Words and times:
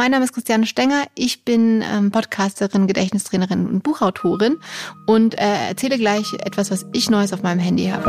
mein 0.00 0.12
Name 0.12 0.24
ist 0.24 0.32
Christiane 0.32 0.64
Stenger. 0.64 1.04
Ich 1.14 1.44
bin 1.44 1.84
ähm, 1.86 2.10
Podcasterin, 2.10 2.86
Gedächtnistrainerin 2.86 3.66
und 3.66 3.82
Buchautorin 3.82 4.56
und 5.04 5.38
äh, 5.38 5.68
erzähle 5.68 5.98
gleich 5.98 6.32
etwas, 6.42 6.70
was 6.70 6.86
ich 6.94 7.10
Neues 7.10 7.34
auf 7.34 7.42
meinem 7.42 7.58
Handy 7.58 7.88
habe. 7.88 8.06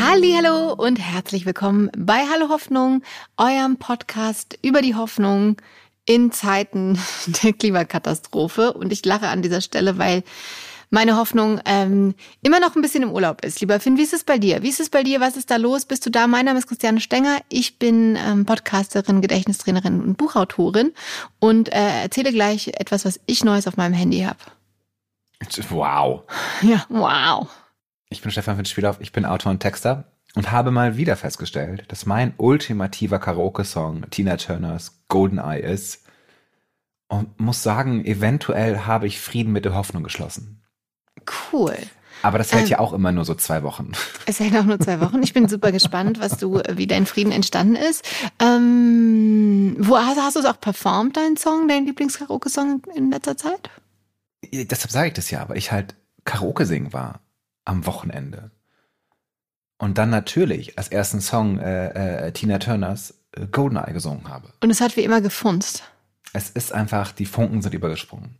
Hallo 0.00 0.72
und 0.72 0.96
herzlich 0.96 1.44
willkommen 1.44 1.90
bei 1.94 2.22
Hallo 2.32 2.48
Hoffnung, 2.48 3.02
eurem 3.36 3.76
Podcast 3.76 4.58
über 4.62 4.80
die 4.80 4.94
Hoffnung 4.94 5.58
in 6.06 6.32
Zeiten 6.32 6.98
der 7.42 7.52
Klimakatastrophe. 7.52 8.72
Und 8.72 8.94
ich 8.94 9.04
lache 9.04 9.28
an 9.28 9.42
dieser 9.42 9.60
Stelle, 9.60 9.98
weil 9.98 10.24
meine 10.92 11.16
Hoffnung 11.16 11.58
ähm, 11.64 12.14
immer 12.42 12.60
noch 12.60 12.76
ein 12.76 12.82
bisschen 12.82 13.02
im 13.02 13.10
Urlaub 13.10 13.42
ist. 13.44 13.60
Lieber 13.60 13.80
Finn, 13.80 13.96
wie 13.96 14.02
ist 14.02 14.12
es 14.12 14.24
bei 14.24 14.36
dir? 14.36 14.62
Wie 14.62 14.68
ist 14.68 14.78
es 14.78 14.90
bei 14.90 15.02
dir? 15.02 15.20
Was 15.20 15.38
ist 15.38 15.50
da 15.50 15.56
los? 15.56 15.86
Bist 15.86 16.04
du 16.04 16.10
da? 16.10 16.26
Mein 16.26 16.44
Name 16.44 16.58
ist 16.58 16.68
Christiane 16.68 17.00
Stenger. 17.00 17.38
Ich 17.48 17.78
bin 17.78 18.16
ähm, 18.16 18.44
Podcasterin, 18.44 19.22
Gedächtnistrainerin 19.22 20.02
und 20.02 20.18
Buchautorin 20.18 20.92
und 21.40 21.72
äh, 21.72 22.02
erzähle 22.02 22.30
gleich 22.30 22.68
etwas, 22.68 23.06
was 23.06 23.20
ich 23.24 23.42
Neues 23.42 23.66
auf 23.66 23.78
meinem 23.78 23.94
Handy 23.94 24.20
habe. 24.20 24.38
Wow. 25.70 26.24
Ja, 26.60 26.84
wow. 26.90 27.48
Ich 28.10 28.20
bin 28.20 28.30
Stefan 28.30 28.56
Finn-Spielhoff, 28.56 29.00
ich 29.00 29.12
bin 29.12 29.24
Autor 29.24 29.50
und 29.50 29.60
Texter 29.60 30.12
und 30.34 30.52
habe 30.52 30.70
mal 30.70 30.98
wieder 30.98 31.16
festgestellt, 31.16 31.84
dass 31.88 32.04
mein 32.04 32.34
ultimativer 32.36 33.18
Karaoke-Song 33.18 34.04
Tina 34.10 34.36
Turners 34.36 35.02
Golden 35.08 35.38
Eye 35.38 35.60
ist 35.60 36.04
und 37.08 37.40
muss 37.40 37.62
sagen, 37.62 38.04
eventuell 38.04 38.80
habe 38.80 39.06
ich 39.06 39.20
Frieden 39.20 39.52
mit 39.52 39.64
der 39.64 39.74
Hoffnung 39.74 40.02
geschlossen. 40.02 40.61
Cool. 41.52 41.76
Aber 42.22 42.38
das 42.38 42.52
hält 42.52 42.64
ähm, 42.64 42.68
ja 42.68 42.78
auch 42.78 42.92
immer 42.92 43.10
nur 43.10 43.24
so 43.24 43.34
zwei 43.34 43.62
Wochen. 43.62 43.92
Es 44.26 44.38
hält 44.38 44.56
auch 44.56 44.64
nur 44.64 44.78
zwei 44.78 45.00
Wochen. 45.00 45.22
Ich 45.22 45.32
bin 45.32 45.48
super 45.48 45.72
gespannt, 45.72 46.20
was 46.20 46.38
du, 46.38 46.60
wie 46.70 46.86
dein 46.86 47.06
Frieden 47.06 47.32
entstanden 47.32 47.74
ist. 47.74 48.08
Ähm, 48.38 49.74
wo 49.80 49.96
hast, 49.96 50.20
hast 50.20 50.36
du 50.36 50.40
es 50.40 50.46
auch 50.46 50.60
performt, 50.60 51.16
deinen 51.16 51.36
Song, 51.36 51.66
dein 51.66 51.86
Lieblingskaraoke-Song 51.86 52.82
in 52.94 53.10
letzter 53.10 53.36
Zeit? 53.36 53.68
Deshalb 54.52 54.92
sage 54.92 55.08
ich 55.08 55.14
das 55.14 55.30
ja, 55.30 55.48
weil 55.48 55.58
ich 55.58 55.72
halt 55.72 55.96
Karaoke 56.24 56.66
singen 56.66 56.92
war 56.92 57.20
am 57.64 57.84
Wochenende. 57.86 58.52
Und 59.78 59.98
dann 59.98 60.10
natürlich 60.10 60.78
als 60.78 60.88
ersten 60.88 61.20
Song 61.20 61.58
äh, 61.58 62.28
äh, 62.28 62.32
Tina 62.32 62.58
Turners 62.58 63.14
äh, 63.32 63.46
Goldeneye 63.48 63.92
gesungen 63.92 64.28
habe. 64.28 64.52
Und 64.62 64.70
es 64.70 64.80
hat 64.80 64.96
wie 64.96 65.02
immer 65.02 65.20
gefunzt. 65.20 65.82
Es 66.32 66.50
ist 66.50 66.72
einfach, 66.72 67.10
die 67.10 67.26
Funken 67.26 67.62
sind 67.62 67.74
übergesprungen. 67.74 68.38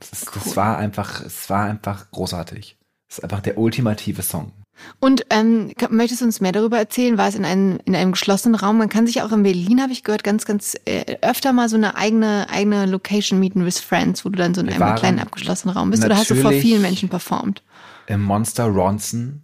Es, 0.00 0.12
ist, 0.12 0.36
cool. 0.36 0.42
es 0.44 0.56
war 0.56 0.78
einfach, 0.78 1.24
es 1.24 1.50
war 1.50 1.64
einfach 1.64 2.10
großartig. 2.10 2.76
Es 3.08 3.18
ist 3.18 3.24
einfach 3.24 3.40
der 3.40 3.58
ultimative 3.58 4.22
Song. 4.22 4.52
Und 5.00 5.26
ähm, 5.30 5.72
möchtest 5.90 6.20
du 6.20 6.24
uns 6.24 6.40
mehr 6.40 6.52
darüber 6.52 6.78
erzählen? 6.78 7.18
War 7.18 7.28
es 7.28 7.34
in 7.34 7.44
einem, 7.44 7.80
in 7.84 7.96
einem 7.96 8.12
geschlossenen 8.12 8.54
Raum? 8.54 8.78
Man 8.78 8.88
kann 8.88 9.06
sich 9.06 9.22
auch 9.22 9.32
in 9.32 9.42
Berlin, 9.42 9.82
habe 9.82 9.92
ich 9.92 10.04
gehört, 10.04 10.24
ganz, 10.24 10.44
ganz 10.44 10.76
äh, 10.84 11.16
öfter 11.20 11.52
mal 11.52 11.68
so 11.68 11.76
eine 11.76 11.96
eigene, 11.96 12.48
eigene 12.48 12.86
Location 12.86 13.40
mieten 13.40 13.64
with 13.64 13.80
Friends, 13.80 14.24
wo 14.24 14.28
du 14.28 14.38
dann 14.38 14.54
so 14.54 14.60
in 14.60 14.68
einem 14.68 14.94
kleinen 14.96 15.18
abgeschlossenen 15.18 15.76
Raum 15.76 15.90
bist. 15.90 16.04
Oder 16.04 16.16
hast 16.16 16.30
du 16.30 16.36
vor 16.36 16.52
vielen 16.52 16.82
Menschen 16.82 17.08
performt? 17.08 17.62
Im 18.06 18.22
Monster 18.22 18.66
Ronson 18.66 19.42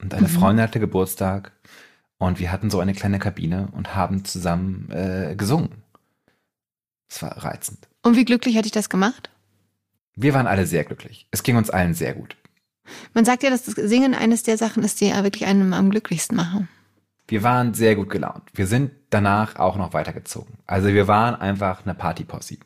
und 0.00 0.14
eine 0.14 0.26
mhm. 0.26 0.32
Freundin 0.32 0.64
hatte 0.64 0.80
Geburtstag 0.80 1.52
und 2.18 2.40
wir 2.40 2.50
hatten 2.50 2.70
so 2.70 2.80
eine 2.80 2.94
kleine 2.94 3.18
Kabine 3.18 3.68
und 3.72 3.94
haben 3.94 4.24
zusammen 4.24 4.90
äh, 4.90 5.34
gesungen. 5.36 5.82
Es 7.08 7.22
war 7.22 7.44
reizend. 7.44 7.88
Und 8.02 8.16
wie 8.16 8.24
glücklich 8.24 8.56
hatte 8.56 8.66
ich 8.66 8.72
das 8.72 8.88
gemacht? 8.88 9.30
Wir 10.14 10.34
waren 10.34 10.46
alle 10.46 10.66
sehr 10.66 10.84
glücklich. 10.84 11.26
Es 11.30 11.42
ging 11.42 11.56
uns 11.56 11.70
allen 11.70 11.94
sehr 11.94 12.14
gut. 12.14 12.36
Man 13.14 13.24
sagt 13.24 13.42
ja, 13.42 13.50
dass 13.50 13.64
das 13.64 13.74
Singen 13.74 14.14
eines 14.14 14.42
der 14.42 14.58
Sachen 14.58 14.82
ist, 14.82 15.00
die 15.00 15.08
ja 15.08 15.22
wirklich 15.22 15.46
einem 15.46 15.72
am 15.72 15.90
glücklichsten 15.90 16.36
machen. 16.36 16.68
Wir 17.28 17.42
waren 17.42 17.72
sehr 17.72 17.94
gut 17.94 18.10
gelaunt. 18.10 18.42
Wir 18.52 18.66
sind 18.66 18.90
danach 19.10 19.56
auch 19.56 19.76
noch 19.76 19.94
weitergezogen. 19.94 20.54
Also 20.66 20.88
wir 20.88 21.08
waren 21.08 21.34
einfach 21.34 21.84
eine 21.84 21.94
Partyposse. 21.94 22.58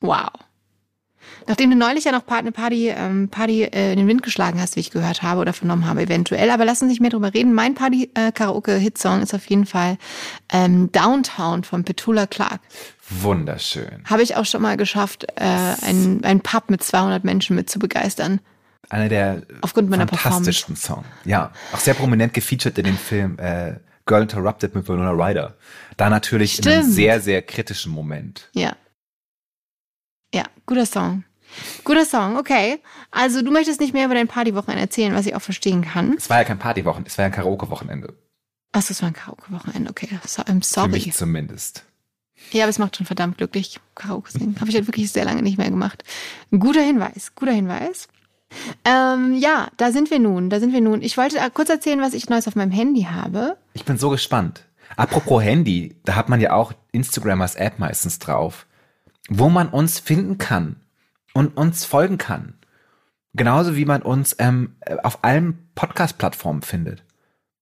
Wow. 0.00 0.30
Nachdem 1.46 1.70
du 1.70 1.76
neulich 1.76 2.04
ja 2.04 2.12
noch 2.12 2.26
eine 2.26 2.52
Party, 2.52 2.88
ähm, 2.88 3.28
Party 3.28 3.64
äh, 3.64 3.92
in 3.92 3.98
den 3.98 4.08
Wind 4.08 4.22
geschlagen 4.22 4.60
hast, 4.60 4.76
wie 4.76 4.80
ich 4.80 4.90
gehört 4.90 5.22
habe 5.22 5.40
oder 5.40 5.52
vernommen 5.52 5.86
habe, 5.86 6.02
eventuell. 6.02 6.50
Aber 6.50 6.64
lass 6.64 6.82
uns 6.82 6.90
nicht 6.90 7.00
mehr 7.00 7.10
drüber 7.10 7.34
reden. 7.34 7.52
Mein 7.52 7.74
Party-Karaoke-Hitsong 7.74 9.20
äh, 9.20 9.22
ist 9.22 9.34
auf 9.34 9.46
jeden 9.46 9.66
Fall 9.66 9.98
ähm, 10.52 10.90
Downtown 10.92 11.64
von 11.64 11.84
Petula 11.84 12.26
Clark. 12.26 12.60
Wunderschön. 13.08 14.02
Habe 14.04 14.22
ich 14.22 14.36
auch 14.36 14.46
schon 14.46 14.62
mal 14.62 14.76
geschafft, 14.76 15.26
äh, 15.36 15.44
einen, 15.44 16.24
einen 16.24 16.40
Pub 16.40 16.70
mit 16.70 16.82
200 16.82 17.24
Menschen 17.24 17.56
mit 17.56 17.68
zu 17.68 17.78
begeistern. 17.78 18.40
Einer 18.88 19.08
der 19.08 19.42
Aufgrund 19.62 19.90
meiner 19.90 20.06
fantastischen 20.06 20.76
Songs. 20.76 21.06
Ja, 21.24 21.52
auch 21.72 21.78
sehr 21.78 21.94
prominent 21.94 22.34
gefeatured 22.34 22.76
in 22.78 22.84
dem 22.84 22.98
Film 22.98 23.38
äh, 23.38 23.74
Girl 24.06 24.22
Interrupted 24.22 24.74
mit 24.74 24.88
Winona 24.88 25.12
Ryder. 25.12 25.54
Da 25.96 26.10
natürlich 26.10 26.54
Stimmt. 26.54 26.66
in 26.66 26.72
einem 26.72 26.92
sehr, 26.92 27.20
sehr 27.20 27.42
kritischen 27.42 27.92
Moment. 27.92 28.48
Ja. 28.52 28.74
Ja, 30.34 30.44
guter 30.66 30.86
Song. 30.86 31.24
Guter 31.84 32.06
Song, 32.06 32.36
okay. 32.38 32.80
Also 33.10 33.42
du 33.42 33.50
möchtest 33.50 33.80
nicht 33.80 33.92
mehr 33.92 34.06
über 34.06 34.14
dein 34.14 34.28
Partywochenende 34.28 34.82
erzählen, 34.82 35.14
was 35.14 35.26
ich 35.26 35.34
auch 35.34 35.42
verstehen 35.42 35.82
kann. 35.82 36.14
Es 36.16 36.30
war 36.30 36.38
ja 36.38 36.44
kein 36.44 36.58
Partywochenende, 36.58 37.08
es 37.10 37.18
war 37.18 37.24
ja 37.24 37.26
ein 37.26 37.34
Karaoke-Wochenende. 37.34 38.14
Achso, 38.72 38.92
es 38.92 39.02
war 39.02 39.08
ein 39.08 39.14
Karaoke-Wochenende, 39.14 39.90
okay. 39.90 40.08
So, 40.26 40.42
I'm 40.42 40.64
sorry. 40.64 40.88
Für 40.88 40.94
mich 40.94 41.12
zumindest. 41.12 41.84
Ja, 42.50 42.64
aber 42.64 42.70
es 42.70 42.78
macht 42.78 42.96
schon 42.96 43.06
verdammt 43.06 43.38
glücklich, 43.38 43.78
Karaoke 43.94 44.32
singen. 44.32 44.56
Habe 44.60 44.70
ich 44.70 44.76
halt 44.76 44.86
wirklich 44.86 45.12
sehr 45.12 45.24
lange 45.24 45.42
nicht 45.42 45.58
mehr 45.58 45.70
gemacht. 45.70 46.04
Guter 46.50 46.82
Hinweis, 46.82 47.34
guter 47.34 47.52
Hinweis. 47.52 48.08
Ähm, 48.84 49.34
ja, 49.34 49.68
da 49.76 49.92
sind 49.92 50.10
wir 50.10 50.18
nun, 50.18 50.50
da 50.50 50.60
sind 50.60 50.72
wir 50.72 50.80
nun. 50.80 51.02
Ich 51.02 51.16
wollte 51.16 51.38
kurz 51.54 51.70
erzählen, 51.70 52.00
was 52.00 52.14
ich 52.14 52.28
Neues 52.28 52.48
auf 52.48 52.56
meinem 52.56 52.70
Handy 52.70 53.04
habe. 53.04 53.56
Ich 53.74 53.84
bin 53.84 53.98
so 53.98 54.10
gespannt. 54.10 54.64
Apropos 54.96 55.42
Handy, 55.42 55.96
da 56.04 56.16
hat 56.16 56.28
man 56.28 56.40
ja 56.40 56.52
auch 56.52 56.72
Instagram 56.92 57.40
als 57.40 57.54
App 57.54 57.78
meistens 57.78 58.18
drauf, 58.18 58.66
wo 59.28 59.48
man 59.48 59.68
uns 59.68 59.98
finden 59.98 60.38
kann 60.38 60.76
und 61.34 61.56
uns 61.56 61.84
folgen 61.84 62.18
kann. 62.18 62.54
Genauso 63.34 63.76
wie 63.76 63.84
man 63.84 64.02
uns 64.02 64.36
ähm, 64.38 64.76
auf 65.02 65.24
allen 65.24 65.70
Podcast-Plattformen 65.74 66.62
findet. 66.62 67.02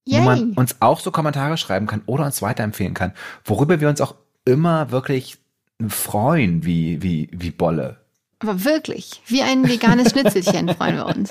Yay. 0.04 0.20
Wo 0.20 0.25
man 0.25 0.53
uns 0.54 0.76
auch 0.81 0.99
so 0.99 1.10
Kommentare 1.10 1.56
schreiben 1.56 1.87
kann 1.87 2.03
oder 2.06 2.25
uns 2.25 2.43
weiterempfehlen 2.43 2.94
kann, 2.94 3.12
worüber 3.44 3.81
wir 3.81 3.88
uns 3.88 4.00
auch 4.00 4.15
immer 4.44 4.91
wirklich 4.91 5.38
freuen, 5.88 6.65
wie, 6.65 7.03
wie, 7.03 7.28
wie 7.32 7.50
Bolle. 7.50 8.00
Aber 8.41 8.65
wirklich, 8.65 9.22
wie 9.26 9.43
ein 9.43 9.69
veganes 9.69 10.10
Schnitzelchen 10.10 10.69
freuen 10.75 10.97
wir 10.97 11.06
uns. 11.06 11.31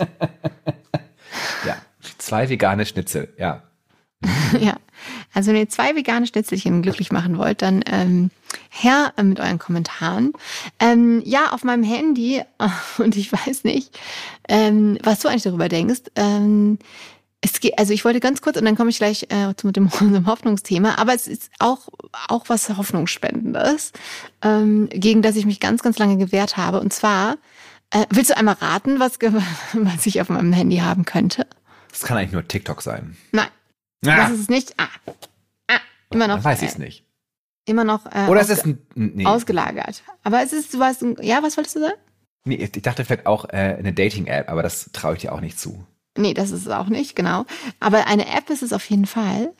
Ja, 1.65 1.75
zwei 2.17 2.49
vegane 2.49 2.85
Schnitzel, 2.85 3.33
ja. 3.37 3.63
ja, 4.59 4.77
also 5.33 5.51
wenn 5.51 5.59
ihr 5.59 5.69
zwei 5.69 5.95
vegane 5.95 6.27
Schnitzelchen 6.27 6.81
glücklich 6.81 7.11
machen 7.11 7.37
wollt, 7.37 7.61
dann 7.61 7.83
ähm, 7.85 8.31
her 8.69 9.13
mit 9.21 9.39
euren 9.39 9.59
Kommentaren. 9.59 10.33
Ähm, 10.79 11.21
ja, 11.25 11.51
auf 11.51 11.63
meinem 11.63 11.83
Handy, 11.83 12.41
und 12.97 13.15
ich 13.15 13.31
weiß 13.31 13.63
nicht, 13.63 13.97
ähm, 14.47 14.97
was 15.03 15.19
du 15.19 15.27
eigentlich 15.27 15.43
darüber 15.43 15.69
denkst, 15.69 16.01
ähm, 16.15 16.79
es 17.41 17.59
geht, 17.61 17.79
also 17.79 17.93
ich 17.93 18.03
wollte 18.03 18.19
ganz 18.19 18.41
kurz 18.41 18.57
und 18.57 18.65
dann 18.65 18.75
komme 18.75 18.89
ich 18.89 18.97
gleich 18.97 19.27
äh, 19.29 19.53
zu 19.55 19.71
dem 19.71 19.89
unserem 19.99 20.25
Hoffnungsthema, 20.25 20.95
aber 20.95 21.13
es 21.13 21.27
ist 21.27 21.49
auch 21.59 21.87
auch 22.27 22.45
was 22.47 22.69
Hoffnungsspendendes, 22.69 23.93
ähm, 24.41 24.89
gegen 24.91 25.21
das 25.21 25.35
ich 25.35 25.45
mich 25.45 25.59
ganz 25.59 25.81
ganz 25.81 25.97
lange 25.97 26.17
gewehrt 26.17 26.57
habe. 26.57 26.79
Und 26.79 26.91
zwar 26.91 27.37
äh, 27.91 28.05
willst 28.09 28.31
du 28.31 28.37
einmal 28.37 28.55
raten, 28.55 28.99
was 28.99 29.19
was 29.73 30.05
ich 30.05 30.21
auf 30.21 30.29
meinem 30.29 30.53
Handy 30.53 30.77
haben 30.77 31.05
könnte? 31.05 31.47
Das 31.91 32.01
kann 32.01 32.17
eigentlich 32.17 32.33
nur 32.33 32.47
TikTok 32.47 32.81
sein. 32.81 33.17
Nein, 33.31 33.47
ah. 34.05 34.15
das 34.15 34.31
ist 34.31 34.39
es 34.41 34.49
nicht. 34.49 34.73
Ah, 34.77 34.87
ah 35.67 35.79
immer 36.11 36.27
noch. 36.27 36.35
Dann 36.35 36.43
weiß 36.43 36.61
ich 36.61 36.69
es 36.69 36.77
nicht. 36.77 37.05
Immer 37.65 37.83
noch. 37.83 38.05
Äh, 38.07 38.27
Oder 38.27 38.41
es 38.41 38.49
ist 38.49 38.65
ein, 38.65 38.79
nee. 38.95 39.25
ausgelagert. 39.25 40.03
Aber 40.23 40.41
es 40.41 40.53
ist, 40.53 40.73
du 40.73 40.79
weißt, 40.79 41.05
ja, 41.21 41.43
was 41.43 41.55
wolltest 41.55 41.75
du 41.75 41.81
sagen? 41.81 41.99
Nee, 42.45 42.55
ich 42.55 42.71
dachte 42.81 43.05
vielleicht 43.05 43.27
auch 43.27 43.45
äh, 43.45 43.75
eine 43.77 43.93
Dating-App, 43.93 44.49
aber 44.49 44.63
das 44.63 44.89
traue 44.91 45.13
ich 45.13 45.21
dir 45.21 45.33
auch 45.33 45.41
nicht 45.41 45.59
zu. 45.59 45.85
Nee, 46.17 46.33
das 46.33 46.51
ist 46.51 46.65
es 46.65 46.71
auch 46.71 46.87
nicht, 46.87 47.15
genau. 47.15 47.45
Aber 47.79 48.07
eine 48.07 48.27
App 48.27 48.49
ist 48.49 48.63
es 48.63 48.73
auf 48.73 48.89
jeden 48.89 49.05
Fall. 49.05 49.53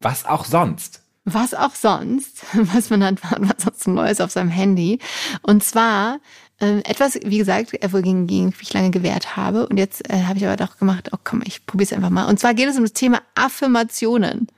Was 0.00 0.24
auch 0.26 0.44
sonst. 0.44 1.02
Was 1.24 1.54
auch 1.54 1.74
sonst, 1.74 2.44
was 2.52 2.90
man 2.90 3.02
hat, 3.02 3.18
was 3.22 3.64
sonst 3.64 3.88
Neues 3.88 4.20
auf 4.20 4.30
seinem 4.30 4.50
Handy. 4.50 4.98
Und 5.42 5.64
zwar 5.64 6.16
äh, 6.16 6.18
etwas, 6.84 7.18
wie 7.24 7.38
gesagt, 7.38 7.74
äh, 7.74 7.92
wogegen 7.92 8.52
ich 8.60 8.72
lange 8.72 8.90
gewehrt 8.90 9.36
habe. 9.36 9.66
Und 9.66 9.78
jetzt 9.78 10.08
äh, 10.10 10.22
habe 10.24 10.38
ich 10.38 10.46
aber 10.46 10.56
doch 10.56 10.78
gemacht, 10.78 11.10
oh 11.12 11.18
komm, 11.22 11.42
ich 11.44 11.66
probiere 11.66 11.86
es 11.86 11.92
einfach 11.92 12.10
mal. 12.10 12.26
Und 12.26 12.38
zwar 12.38 12.54
geht 12.54 12.68
es 12.68 12.76
um 12.76 12.82
das 12.82 12.92
Thema 12.92 13.22
Affirmationen. 13.34 14.48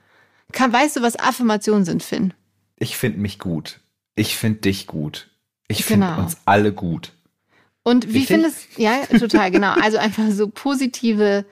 Kann, 0.51 0.71
weißt 0.71 0.97
du, 0.97 1.01
was 1.01 1.19
Affirmationen 1.19 1.85
sind, 1.85 2.03
Finn? 2.03 2.33
Ich 2.77 2.97
finde 2.97 3.19
mich 3.19 3.39
gut. 3.39 3.79
Ich 4.15 4.37
finde 4.37 4.61
dich 4.61 4.87
gut. 4.87 5.29
Ich 5.67 5.83
finde 5.83 6.07
genau. 6.07 6.21
uns 6.21 6.37
alle 6.45 6.71
gut. 6.73 7.11
Und 7.83 8.09
wie 8.09 8.19
Richtig? 8.19 8.27
findest 8.27 8.77
ja 8.77 9.05
total 9.19 9.51
genau. 9.51 9.73
Also 9.81 9.97
einfach 9.97 10.29
so 10.31 10.49
positive 10.49 11.45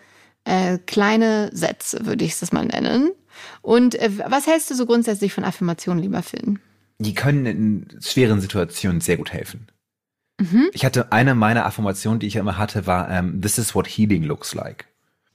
äh, 0.43 0.77
kleine 0.85 1.49
Sätze 1.53 2.05
würde 2.05 2.25
ich 2.25 2.37
das 2.39 2.51
mal 2.51 2.65
nennen. 2.65 3.11
Und 3.61 3.95
äh, 3.95 4.09
was 4.27 4.47
hältst 4.47 4.69
du 4.69 4.75
so 4.75 4.85
grundsätzlich 4.85 5.33
von 5.33 5.43
Affirmationen, 5.43 6.01
lieber 6.01 6.23
Finn? 6.23 6.59
Die 6.99 7.13
können 7.13 7.45
in 7.45 7.99
schweren 8.01 8.39
Situationen 8.39 9.01
sehr 9.01 9.17
gut 9.17 9.33
helfen. 9.33 9.67
Mhm. 10.39 10.69
Ich 10.73 10.85
hatte 10.85 11.11
eine 11.11 11.35
meiner 11.35 11.65
Affirmationen, 11.65 12.19
die 12.19 12.27
ich 12.27 12.35
immer 12.35 12.57
hatte, 12.57 12.87
war 12.87 13.09
um, 13.19 13.41
This 13.41 13.57
is 13.57 13.73
what 13.75 13.87
healing 13.87 14.23
looks 14.23 14.53
like. 14.53 14.85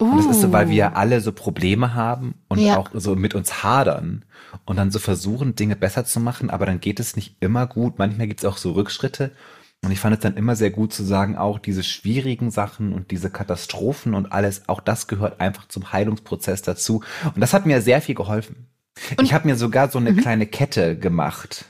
Uh. 0.00 0.04
Und 0.04 0.18
das 0.18 0.26
ist 0.26 0.40
so, 0.40 0.52
weil 0.52 0.68
wir 0.68 0.96
alle 0.96 1.20
so 1.20 1.32
Probleme 1.32 1.94
haben 1.94 2.34
und 2.48 2.58
ja. 2.58 2.76
auch 2.76 2.90
so 2.94 3.16
mit 3.16 3.34
uns 3.34 3.62
hadern 3.62 4.24
und 4.64 4.76
dann 4.76 4.90
so 4.90 4.98
versuchen, 4.98 5.54
Dinge 5.54 5.76
besser 5.76 6.04
zu 6.04 6.20
machen, 6.20 6.50
aber 6.50 6.66
dann 6.66 6.80
geht 6.80 7.00
es 7.00 7.16
nicht 7.16 7.36
immer 7.40 7.66
gut. 7.66 7.98
Manchmal 7.98 8.26
gibt 8.26 8.40
es 8.40 8.46
auch 8.46 8.56
so 8.56 8.72
Rückschritte. 8.72 9.32
Und 9.82 9.92
ich 9.92 10.00
fand 10.00 10.14
es 10.14 10.20
dann 10.20 10.36
immer 10.36 10.56
sehr 10.56 10.70
gut 10.70 10.92
zu 10.92 11.04
sagen, 11.04 11.36
auch 11.36 11.58
diese 11.58 11.82
schwierigen 11.82 12.50
Sachen 12.50 12.92
und 12.92 13.10
diese 13.10 13.30
Katastrophen 13.30 14.14
und 14.14 14.30
alles, 14.30 14.68
auch 14.68 14.80
das 14.80 15.06
gehört 15.06 15.40
einfach 15.40 15.68
zum 15.68 15.90
Heilungsprozess 15.90 16.60
dazu. 16.60 17.02
Und 17.34 17.40
das 17.40 17.54
hat 17.54 17.64
mir 17.64 17.80
sehr 17.80 18.02
viel 18.02 18.14
geholfen. 18.14 18.66
Und 19.16 19.24
ich 19.24 19.32
habe 19.32 19.48
mir 19.48 19.56
sogar 19.56 19.90
so 19.90 19.98
eine 19.98 20.12
mhm. 20.12 20.18
kleine 20.18 20.46
Kette 20.46 20.98
gemacht, 20.98 21.64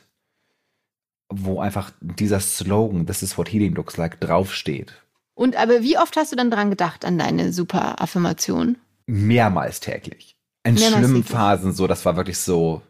wo 1.30 1.60
einfach 1.60 1.92
dieser 2.00 2.40
Slogan, 2.40 3.06
this 3.06 3.22
is 3.22 3.38
what 3.38 3.48
healing 3.48 3.74
looks 3.74 3.96
like, 3.96 4.20
draufsteht. 4.20 4.92
Und 5.34 5.56
aber 5.56 5.82
wie 5.82 5.96
oft 5.96 6.16
hast 6.16 6.32
du 6.32 6.36
dann 6.36 6.50
dran 6.50 6.70
gedacht, 6.70 7.04
an 7.04 7.18
deine 7.18 7.52
super 7.52 8.02
Affirmation? 8.02 8.76
Mehrmals 9.06 9.80
täglich. 9.80 10.36
In 10.64 10.74
Mehrmals 10.74 10.98
schlimmen 10.98 11.22
täglich. 11.22 11.30
Phasen 11.30 11.72
so, 11.72 11.86
das 11.86 12.04
war 12.04 12.16
wirklich 12.16 12.38
so, 12.38 12.82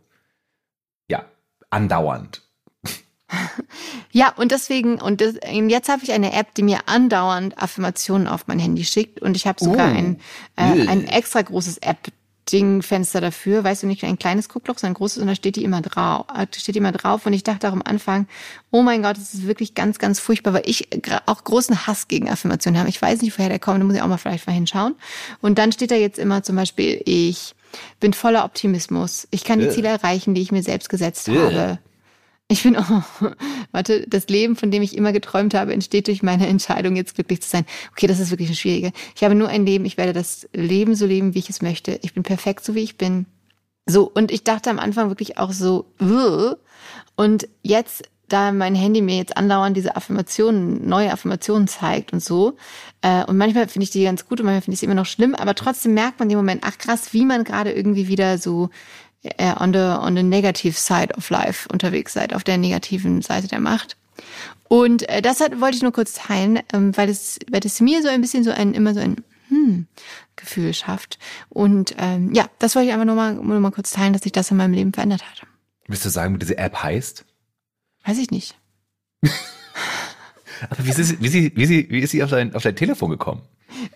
ja, 1.09 1.25
andauernd. 1.69 2.43
Ja, 4.13 4.35
und 4.37 4.51
deswegen, 4.51 5.01
und 5.01 5.21
das, 5.21 5.37
jetzt 5.45 5.89
habe 5.89 6.03
ich 6.03 6.13
eine 6.13 6.33
App, 6.33 6.55
die 6.55 6.65
mir 6.65 6.81
andauernd 6.87 7.57
Affirmationen 7.63 8.27
auf 8.27 8.49
mein 8.49 8.59
Handy 8.59 8.85
schickt. 8.85 9.23
Und 9.23 9.37
ich 9.37 9.47
habe 9.47 9.63
sogar 9.63 9.89
oh. 9.89 9.97
ein, 9.97 10.21
äh, 10.57 10.89
ein 10.89 11.07
extra 11.07 11.43
großes 11.43 11.79
App 11.79 11.99
Ding-Fenster 12.53 13.21
dafür, 13.21 13.65
weißt 13.65 13.83
du 13.83 13.87
nicht, 13.87 14.05
ein 14.05 14.19
kleines 14.19 14.49
Guckloch, 14.49 14.79
sondern 14.79 14.93
ein 14.93 14.99
großes 14.99 15.19
und 15.19 15.27
da 15.27 15.35
steht 15.35 15.57
die 15.57 15.65
immer 15.65 15.81
drauf, 15.81 16.27
äh, 16.35 16.47
steht 16.55 16.75
die 16.75 16.79
immer 16.79 16.93
drauf 16.93 17.27
und 17.27 17.33
ich 17.33 17.43
dachte 17.43 17.69
auch 17.69 17.73
am 17.73 17.83
Anfang, 17.85 18.27
oh 18.71 18.83
mein 18.83 19.03
Gott, 19.03 19.17
das 19.17 19.35
ist 19.35 19.47
wirklich 19.47 19.75
ganz, 19.75 19.99
ganz 19.99 20.21
furchtbar, 20.21 20.55
weil 20.55 20.63
ich 20.67 20.89
auch 21.27 21.45
großen 21.45 21.87
Hass 21.87 22.09
gegen 22.09 22.29
Affirmationen 22.29 22.79
habe. 22.79 22.89
Ich 22.89 23.01
weiß 23.01 23.23
nicht, 23.23 23.39
woher 23.39 23.49
der 23.49 23.59
kommt, 23.59 23.81
da 23.81 23.85
muss 23.85 23.97
ich 23.97 24.03
auch 24.03 24.09
mal 24.09 24.19
vielleicht 24.19 24.47
mal 24.47 24.53
hinschauen. 24.53 24.95
Und 25.41 25.59
dann 25.59 25.73
steht 25.73 25.91
da 25.91 25.97
jetzt 25.97 26.19
immer 26.19 26.43
zum 26.43 26.57
Beispiel, 26.57 27.01
ich 27.05 27.55
bin 28.01 28.13
voller 28.13 28.45
Optimismus. 28.45 29.29
Ich 29.31 29.45
kann 29.45 29.61
die 29.61 29.71
Ziele 29.71 29.89
erreichen, 29.89 30.35
die 30.35 30.43
ich 30.43 30.53
mir 30.53 30.63
selbst 30.63 30.89
gesetzt 30.89 31.29
habe. 31.29 31.79
Ich 32.51 32.65
bin, 32.65 32.77
oh, 32.77 33.03
warte, 33.71 34.05
das 34.09 34.27
Leben, 34.27 34.57
von 34.57 34.73
dem 34.73 34.83
ich 34.83 34.97
immer 34.97 35.13
geträumt 35.13 35.55
habe, 35.55 35.73
entsteht 35.73 36.09
durch 36.09 36.25
meine 36.25 36.49
Entscheidung, 36.49 36.97
jetzt 36.97 37.15
glücklich 37.15 37.43
zu 37.43 37.49
sein. 37.49 37.65
Okay, 37.93 38.09
das 38.09 38.19
ist 38.19 38.33
wirklich 38.33 38.49
eine 38.49 38.57
schwierige. 38.57 38.91
Ich 39.15 39.23
habe 39.23 39.37
nur 39.37 39.49
ein 39.49 39.65
Leben, 39.65 39.85
ich 39.85 39.97
werde 39.97 40.13
das 40.13 40.49
Leben 40.53 40.97
so 40.97 41.07
leben, 41.07 41.35
wie 41.35 41.39
ich 41.39 41.49
es 41.49 41.63
möchte. 41.63 42.01
Ich 42.03 42.13
bin 42.13 42.25
perfekt, 42.25 42.65
so 42.65 42.75
wie 42.75 42.83
ich 42.83 42.99
bin. 42.99 43.27
So, 43.87 44.11
und 44.13 44.33
ich 44.33 44.43
dachte 44.43 44.69
am 44.69 44.81
Anfang 44.81 45.11
wirklich 45.11 45.39
auch 45.39 45.53
so, 45.53 45.93
Wuh. 46.01 46.57
und 47.15 47.49
jetzt, 47.63 48.03
da 48.27 48.51
mein 48.51 48.75
Handy 48.75 49.01
mir 49.01 49.17
jetzt 49.17 49.37
andauernd 49.37 49.77
diese 49.77 49.95
Affirmationen, 49.95 50.89
neue 50.89 51.13
Affirmationen 51.13 51.69
zeigt 51.69 52.13
und 52.13 52.23
so, 52.23 52.57
äh, 53.01 53.25
und 53.27 53.37
manchmal 53.37 53.69
finde 53.69 53.85
ich 53.85 53.91
die 53.91 54.03
ganz 54.03 54.27
gut 54.27 54.41
und 54.41 54.47
manchmal 54.47 54.63
finde 54.63 54.75
ich 54.75 54.81
sie 54.81 54.87
immer 54.87 54.95
noch 54.97 55.07
schlimm, 55.07 55.37
aber 55.37 55.55
trotzdem 55.55 55.95
merkt 55.95 56.19
man 56.19 56.29
im 56.29 56.37
Moment, 56.37 56.63
ach 56.65 56.79
krass, 56.79 57.13
wie 57.13 57.25
man 57.25 57.45
gerade 57.45 57.71
irgendwie 57.71 58.09
wieder 58.09 58.39
so 58.39 58.71
äh, 59.23 59.55
on, 59.59 59.73
the, 59.73 59.79
on 59.79 60.17
the 60.17 60.23
negative 60.23 60.79
side 60.79 61.15
of 61.17 61.29
life 61.31 61.69
unterwegs 61.73 62.13
seid, 62.13 62.35
auf 62.35 62.45
der 62.45 62.59
negativen 62.59 63.23
Seite 63.23 63.49
der 63.49 63.61
Macht. 63.61 63.97
Und 64.69 65.09
äh, 65.09 65.21
das 65.23 65.41
hat, 65.41 65.61
wollte 65.61 65.77
ich 65.77 65.83
nur 65.83 65.93
kurz 65.93 66.15
teilen, 66.15 66.61
ähm, 66.73 66.97
weil 66.97 67.09
es, 67.09 67.39
weil 67.51 67.61
es 67.65 67.81
mir 67.81 68.03
so 68.03 68.09
ein 68.09 68.21
bisschen 68.21 68.45
so 68.45 68.51
ein, 68.51 68.75
immer 68.75 68.95
so 68.95 69.01
ein 69.01 69.17
hm, 69.49 69.87
Gefühl 70.37 70.73
schafft. 70.75 71.19
Und 71.49 71.95
ähm, 71.99 72.33
ja, 72.33 72.47
das 72.59 72.75
wollte 72.75 72.89
ich 72.89 72.93
einfach 72.93 73.07
nur 73.07 73.17
mal, 73.17 73.35
nur 73.35 73.61
mal 73.61 73.73
kurz 73.73 73.91
teilen, 73.91 74.13
dass 74.13 74.23
sich 74.23 74.33
das 74.33 74.51
in 74.51 74.57
meinem 74.57 74.75
Leben 74.75 74.93
verändert 74.93 75.23
hat. 75.23 75.47
Willst 75.89 76.05
du 76.05 76.09
sagen, 76.09 76.35
wie 76.35 76.39
diese 76.39 76.57
App 76.57 76.83
heißt? 76.83 77.25
Weiß 78.05 78.19
ich 78.19 78.31
nicht. 78.31 78.57
Aber 80.71 80.85
wie 80.85 80.91
ist, 80.91 80.97
sie, 80.97 81.21
wie, 81.21 81.29
sie, 81.29 81.53
wie, 81.57 81.67
sie, 81.67 81.91
wie 81.91 82.01
ist 82.01 82.11
sie 82.11 82.23
auf 82.23 82.31
dein, 82.31 82.55
auf 82.55 82.63
dein 82.63 82.77
Telefon 82.77 83.11
gekommen? 83.11 83.43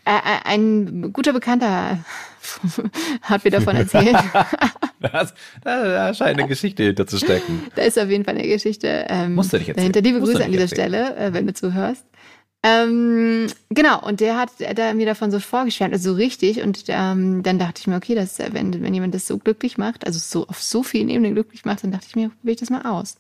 Äh, 0.05 0.17
äh 0.17 0.41
ein 0.45 1.13
guter 1.13 1.33
Bekannter 1.33 2.05
hat 3.23 3.45
mir 3.45 3.51
davon 3.51 3.77
erzählt. 3.77 4.17
das, 5.13 5.35
da, 5.63 5.85
da 5.85 6.15
scheint 6.15 6.39
eine 6.39 6.49
Geschichte 6.49 6.83
hinter 6.83 7.07
zu 7.07 7.19
stecken. 7.19 7.63
Da 7.75 7.83
ist 7.83 7.99
auf 7.99 8.09
jeden 8.09 8.25
Fall 8.25 8.37
eine 8.37 8.47
Geschichte 8.49 9.07
ähm, 9.09 9.35
Musst 9.35 9.53
du 9.53 9.59
nicht 9.59 9.69
erzählen. 9.69 9.93
dahinter. 9.93 10.01
Liebe 10.01 10.21
Grüße 10.21 10.45
an 10.45 10.51
dieser 10.51 10.63
erzählen. 10.65 10.89
Stelle, 10.89 11.17
äh, 11.17 11.33
wenn 11.33 11.47
du 11.47 11.55
zuhörst. 11.55 12.05
Ähm, 12.67 13.47
genau, 13.69 14.03
und 14.07 14.21
der 14.21 14.39
hat 14.39 14.51
der 14.59 14.95
mir 14.95 15.05
davon 15.05 15.31
so 15.31 15.39
vorgeschwärmt, 15.39 15.93
also 15.93 16.13
so 16.13 16.17
richtig. 16.17 16.63
Und 16.63 16.85
ähm, 16.89 17.43
dann 17.43 17.59
dachte 17.59 17.81
ich 17.81 17.87
mir, 17.87 17.97
okay, 17.97 18.15
das, 18.15 18.39
wenn, 18.39 18.83
wenn 18.83 18.95
jemand 18.95 19.15
das 19.15 19.27
so 19.27 19.37
glücklich 19.37 19.77
macht, 19.77 20.07
also 20.07 20.19
so 20.19 20.49
auf 20.49 20.63
so 20.63 20.83
vielen 20.83 21.11
Ebenen 21.11 21.35
glücklich 21.35 21.67
macht, 21.67 21.85
dann 21.85 21.93
dachte 21.93 22.07
ich 22.09 22.17
mir, 22.17 22.31
probiere 22.31 22.55
ich 22.55 22.61
das 22.61 22.71
mal 22.71 22.83
aus. 22.83 23.17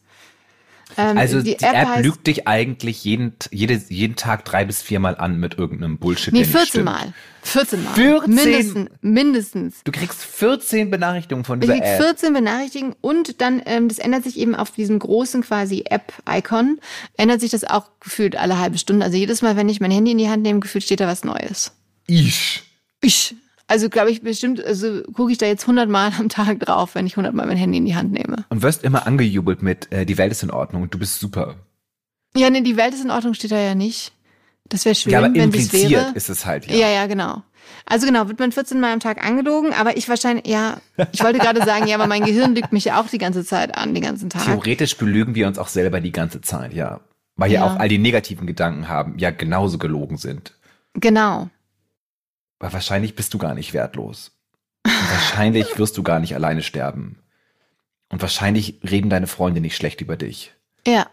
Ähm, 0.96 1.18
also 1.18 1.42
die, 1.42 1.56
die 1.56 1.64
App, 1.64 1.96
App 1.96 2.04
lügt 2.04 2.26
dich 2.26 2.46
eigentlich 2.46 3.04
jeden, 3.04 3.34
jede, 3.50 3.80
jeden 3.88 4.16
Tag 4.16 4.44
drei 4.44 4.64
bis 4.64 4.82
viermal 4.82 5.16
an 5.16 5.38
mit 5.38 5.58
irgendeinem 5.58 5.98
Bullshit. 5.98 6.32
Nee, 6.32 6.44
14 6.44 6.84
Mal. 6.84 7.12
14 7.42 7.84
Mal. 7.84 7.94
14? 7.94 8.34
Mindestens. 8.34 8.90
mindestens. 9.02 9.74
Du 9.84 9.92
kriegst 9.92 10.24
14 10.24 10.90
Benachrichtigungen 10.90 11.44
von 11.44 11.60
dieser 11.60 11.74
ich 11.74 11.80
krieg 11.80 11.90
App. 11.90 12.02
14 12.02 12.32
Benachrichtigungen 12.32 12.96
und 13.00 13.40
dann, 13.40 13.62
ähm, 13.66 13.88
das 13.88 13.98
ändert 13.98 14.24
sich 14.24 14.38
eben 14.38 14.54
auf 14.54 14.70
diesem 14.70 14.98
großen 14.98 15.42
quasi 15.42 15.84
App-Icon, 15.88 16.80
ändert 17.16 17.40
sich 17.40 17.50
das 17.50 17.64
auch 17.64 17.90
gefühlt 18.00 18.36
alle 18.36 18.58
halbe 18.58 18.78
Stunde. 18.78 19.04
Also 19.04 19.16
jedes 19.16 19.42
Mal, 19.42 19.56
wenn 19.56 19.68
ich 19.68 19.80
mein 19.80 19.90
Handy 19.90 20.12
in 20.12 20.18
die 20.18 20.28
Hand 20.28 20.42
nehme, 20.42 20.60
gefühlt 20.60 20.84
steht 20.84 21.00
da 21.00 21.06
was 21.06 21.24
Neues. 21.24 21.72
Ich. 22.06 22.62
Ich. 23.00 23.34
Also 23.66 23.88
glaube 23.88 24.10
ich 24.10 24.22
bestimmt, 24.22 24.62
also 24.62 25.02
gucke 25.14 25.32
ich 25.32 25.38
da 25.38 25.46
jetzt 25.46 25.66
hundertmal 25.66 26.12
am 26.18 26.28
Tag 26.28 26.60
drauf, 26.60 26.94
wenn 26.94 27.06
ich 27.06 27.16
hundertmal 27.16 27.46
mein 27.46 27.56
Handy 27.56 27.78
in 27.78 27.86
die 27.86 27.96
Hand 27.96 28.12
nehme. 28.12 28.44
Und 28.50 28.62
wirst 28.62 28.84
immer 28.84 29.06
angejubelt 29.06 29.62
mit, 29.62 29.90
äh, 29.90 30.04
die 30.04 30.18
Welt 30.18 30.32
ist 30.32 30.42
in 30.42 30.50
Ordnung 30.50 30.90
du 30.90 30.98
bist 30.98 31.18
super. 31.20 31.56
Ja, 32.36 32.50
nee, 32.50 32.62
die 32.62 32.76
Welt 32.76 32.94
ist 32.94 33.04
in 33.04 33.10
Ordnung 33.10 33.34
steht 33.34 33.52
da 33.52 33.58
ja 33.58 33.74
nicht. 33.74 34.12
Das 34.68 34.84
wäre 34.84 34.94
schön, 34.94 35.12
ja, 35.12 35.18
aber 35.18 35.34
wenn 35.34 35.50
das 35.50 35.72
wäre. 35.72 36.12
ist 36.14 36.30
es 36.30 36.46
halt, 36.46 36.66
ja. 36.66 36.76
Ja, 36.76 36.88
ja, 36.88 37.06
genau. 37.06 37.42
Also 37.86 38.06
genau, 38.06 38.28
wird 38.28 38.38
man 38.38 38.52
14 38.52 38.80
Mal 38.80 38.92
am 38.92 39.00
Tag 39.00 39.24
angelogen, 39.24 39.72
aber 39.72 39.96
ich 39.96 40.08
wahrscheinlich, 40.08 40.46
ja, 40.46 40.78
ich 41.12 41.22
wollte 41.22 41.38
gerade 41.38 41.64
sagen, 41.64 41.86
ja, 41.86 41.96
aber 41.96 42.06
mein 42.06 42.24
Gehirn 42.24 42.54
lügt 42.54 42.72
mich 42.72 42.86
ja 42.86 43.00
auch 43.00 43.08
die 43.08 43.18
ganze 43.18 43.44
Zeit 43.44 43.76
an, 43.76 43.94
den 43.94 44.02
ganzen 44.02 44.30
Tag. 44.30 44.44
Theoretisch 44.44 44.96
belügen 44.96 45.34
wir 45.34 45.46
uns 45.46 45.58
auch 45.58 45.68
selber 45.68 46.00
die 46.00 46.12
ganze 46.12 46.40
Zeit, 46.40 46.72
ja. 46.72 47.00
Weil 47.36 47.50
ja, 47.50 47.60
ja 47.60 47.66
auch 47.66 47.78
all 47.78 47.88
die 47.88 47.98
negativen 47.98 48.46
Gedanken 48.46 48.88
haben, 48.88 49.18
ja 49.18 49.30
genauso 49.30 49.78
gelogen 49.78 50.16
sind. 50.16 50.54
Genau. 50.94 51.50
Weil 52.58 52.72
wahrscheinlich 52.72 53.14
bist 53.14 53.34
du 53.34 53.38
gar 53.38 53.54
nicht 53.54 53.72
wertlos. 53.72 54.32
Und 54.86 55.10
wahrscheinlich 55.10 55.66
wirst 55.78 55.96
du 55.98 56.02
gar 56.02 56.20
nicht 56.20 56.34
alleine 56.34 56.62
sterben. 56.62 57.18
Und 58.10 58.22
wahrscheinlich 58.22 58.80
reden 58.88 59.10
deine 59.10 59.26
Freunde 59.26 59.60
nicht 59.60 59.76
schlecht 59.76 60.00
über 60.00 60.16
dich. 60.16 60.52
Ja. 60.86 61.06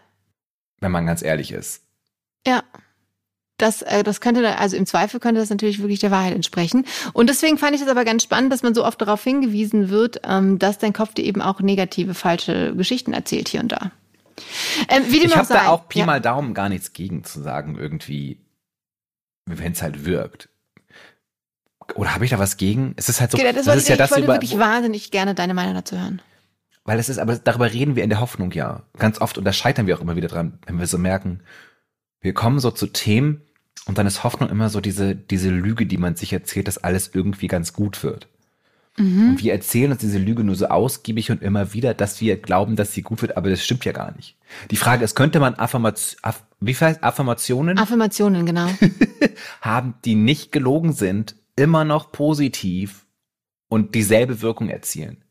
Wenn 0.80 0.92
man 0.92 1.06
ganz 1.06 1.22
ehrlich 1.22 1.52
ist. 1.52 1.82
Ja. 2.46 2.62
Das, 3.58 3.82
äh, 3.82 4.02
das 4.02 4.20
könnte, 4.20 4.58
also 4.58 4.76
im 4.76 4.86
Zweifel 4.86 5.20
könnte 5.20 5.40
das 5.40 5.50
natürlich 5.50 5.78
wirklich 5.78 6.00
der 6.00 6.10
Wahrheit 6.10 6.34
entsprechen. 6.34 6.84
Und 7.12 7.28
deswegen 7.28 7.58
fand 7.58 7.74
ich 7.74 7.80
das 7.80 7.90
aber 7.90 8.04
ganz 8.04 8.24
spannend, 8.24 8.52
dass 8.52 8.62
man 8.62 8.74
so 8.74 8.84
oft 8.84 9.00
darauf 9.00 9.22
hingewiesen 9.22 9.88
wird, 9.88 10.20
ähm, 10.24 10.58
dass 10.58 10.78
dein 10.78 10.92
Kopf 10.92 11.14
dir 11.14 11.24
eben 11.24 11.40
auch 11.40 11.60
negative, 11.60 12.14
falsche 12.14 12.74
Geschichten 12.74 13.12
erzählt 13.12 13.48
hier 13.48 13.60
und 13.60 13.70
da. 13.70 13.92
Ähm, 14.88 15.04
wie 15.08 15.18
ich 15.18 15.36
habe 15.36 15.46
da 15.48 15.68
auch 15.68 15.88
Pi 15.88 16.00
ja. 16.00 16.06
mal 16.06 16.20
Daumen 16.20 16.54
gar 16.54 16.68
nichts 16.68 16.92
gegen 16.92 17.22
zu 17.24 17.40
sagen, 17.40 17.76
irgendwie, 17.78 18.40
wenn 19.46 19.72
es 19.72 19.82
halt 19.82 20.04
wirkt. 20.04 20.48
Oder 21.94 22.14
habe 22.14 22.24
ich 22.24 22.30
da 22.30 22.38
was 22.38 22.56
gegen? 22.56 22.94
Es 22.96 23.08
ist 23.08 23.20
halt 23.20 23.30
so. 23.30 23.38
Okay, 23.38 23.52
das, 23.52 23.66
das 23.66 23.76
ist 23.76 23.88
ja 23.88 23.96
das 23.96 24.10
ich 24.10 24.16
wollte 24.16 24.24
über, 24.24 24.34
wirklich 24.34 24.58
wahnsinnig 24.58 25.10
gerne 25.10 25.34
deine 25.34 25.54
Meinung 25.54 25.74
dazu 25.74 25.98
hören. 25.98 26.22
Weil 26.84 26.98
es 26.98 27.08
ist, 27.08 27.18
aber 27.18 27.36
darüber 27.36 27.72
reden 27.72 27.96
wir 27.96 28.02
in 28.02 28.10
der 28.10 28.20
Hoffnung 28.20 28.50
ja. 28.52 28.82
Ganz 28.98 29.20
oft 29.20 29.38
und 29.38 29.44
da 29.44 29.52
scheitern 29.52 29.86
wir 29.86 29.96
auch 29.96 30.00
immer 30.00 30.16
wieder 30.16 30.28
dran, 30.28 30.58
wenn 30.66 30.78
wir 30.78 30.86
so 30.86 30.98
merken, 30.98 31.40
wir 32.20 32.34
kommen 32.34 32.58
so 32.58 32.70
zu 32.70 32.86
Themen 32.86 33.42
und 33.86 33.98
dann 33.98 34.06
ist 34.06 34.24
Hoffnung 34.24 34.48
immer 34.50 34.68
so 34.68 34.80
diese, 34.80 35.14
diese 35.14 35.50
Lüge, 35.50 35.86
die 35.86 35.98
man 35.98 36.16
sich 36.16 36.32
erzählt, 36.32 36.68
dass 36.68 36.78
alles 36.78 37.10
irgendwie 37.12 37.48
ganz 37.48 37.72
gut 37.72 38.02
wird. 38.02 38.28
Mhm. 38.96 39.30
Und 39.30 39.42
wir 39.42 39.52
erzählen 39.52 39.90
uns 39.90 40.00
diese 40.00 40.18
Lüge 40.18 40.44
nur 40.44 40.54
so 40.54 40.66
ausgiebig 40.66 41.30
und 41.30 41.42
immer 41.42 41.72
wieder, 41.72 41.94
dass 41.94 42.20
wir 42.20 42.36
glauben, 42.36 42.76
dass 42.76 42.92
sie 42.92 43.02
gut 43.02 43.22
wird, 43.22 43.36
aber 43.36 43.48
das 43.48 43.64
stimmt 43.64 43.84
ja 43.84 43.92
gar 43.92 44.14
nicht. 44.14 44.36
Die 44.70 44.76
Frage 44.76 45.04
ist, 45.04 45.14
könnte 45.14 45.40
man 45.40 45.54
Affirmation, 45.54 46.18
Aff, 46.22 46.44
wie 46.60 46.74
heißt 46.74 47.02
Affirmationen? 47.02 47.78
Affirmationen, 47.78 48.44
genau. 48.44 48.68
haben, 49.60 49.94
die 50.04 50.14
nicht 50.14 50.52
gelogen 50.52 50.92
sind, 50.92 51.36
immer 51.56 51.84
noch 51.84 52.12
positiv 52.12 53.06
und 53.68 53.94
dieselbe 53.94 54.40
Wirkung 54.40 54.68
erzielen? 54.68 55.24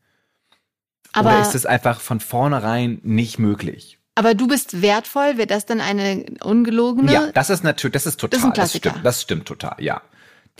Aber 1.12 1.30
Oder 1.30 1.42
ist 1.42 1.54
es 1.54 1.66
einfach 1.66 2.00
von 2.00 2.20
vornherein 2.20 3.00
nicht 3.02 3.38
möglich? 3.38 3.98
Aber 4.14 4.34
du 4.34 4.46
bist 4.46 4.82
wertvoll, 4.82 5.36
wäre 5.36 5.46
das 5.46 5.66
dann 5.66 5.80
eine 5.80 6.24
ungelogene? 6.42 7.12
Ja, 7.12 7.32
das 7.32 7.50
ist 7.50 7.64
natürlich, 7.64 7.92
das 7.92 8.06
ist 8.06 8.20
total, 8.20 8.40
das, 8.40 8.48
ist 8.48 8.56
das 8.56 8.76
stimmt, 8.76 9.04
das 9.04 9.22
stimmt 9.22 9.46
total, 9.46 9.76
ja. 9.78 10.02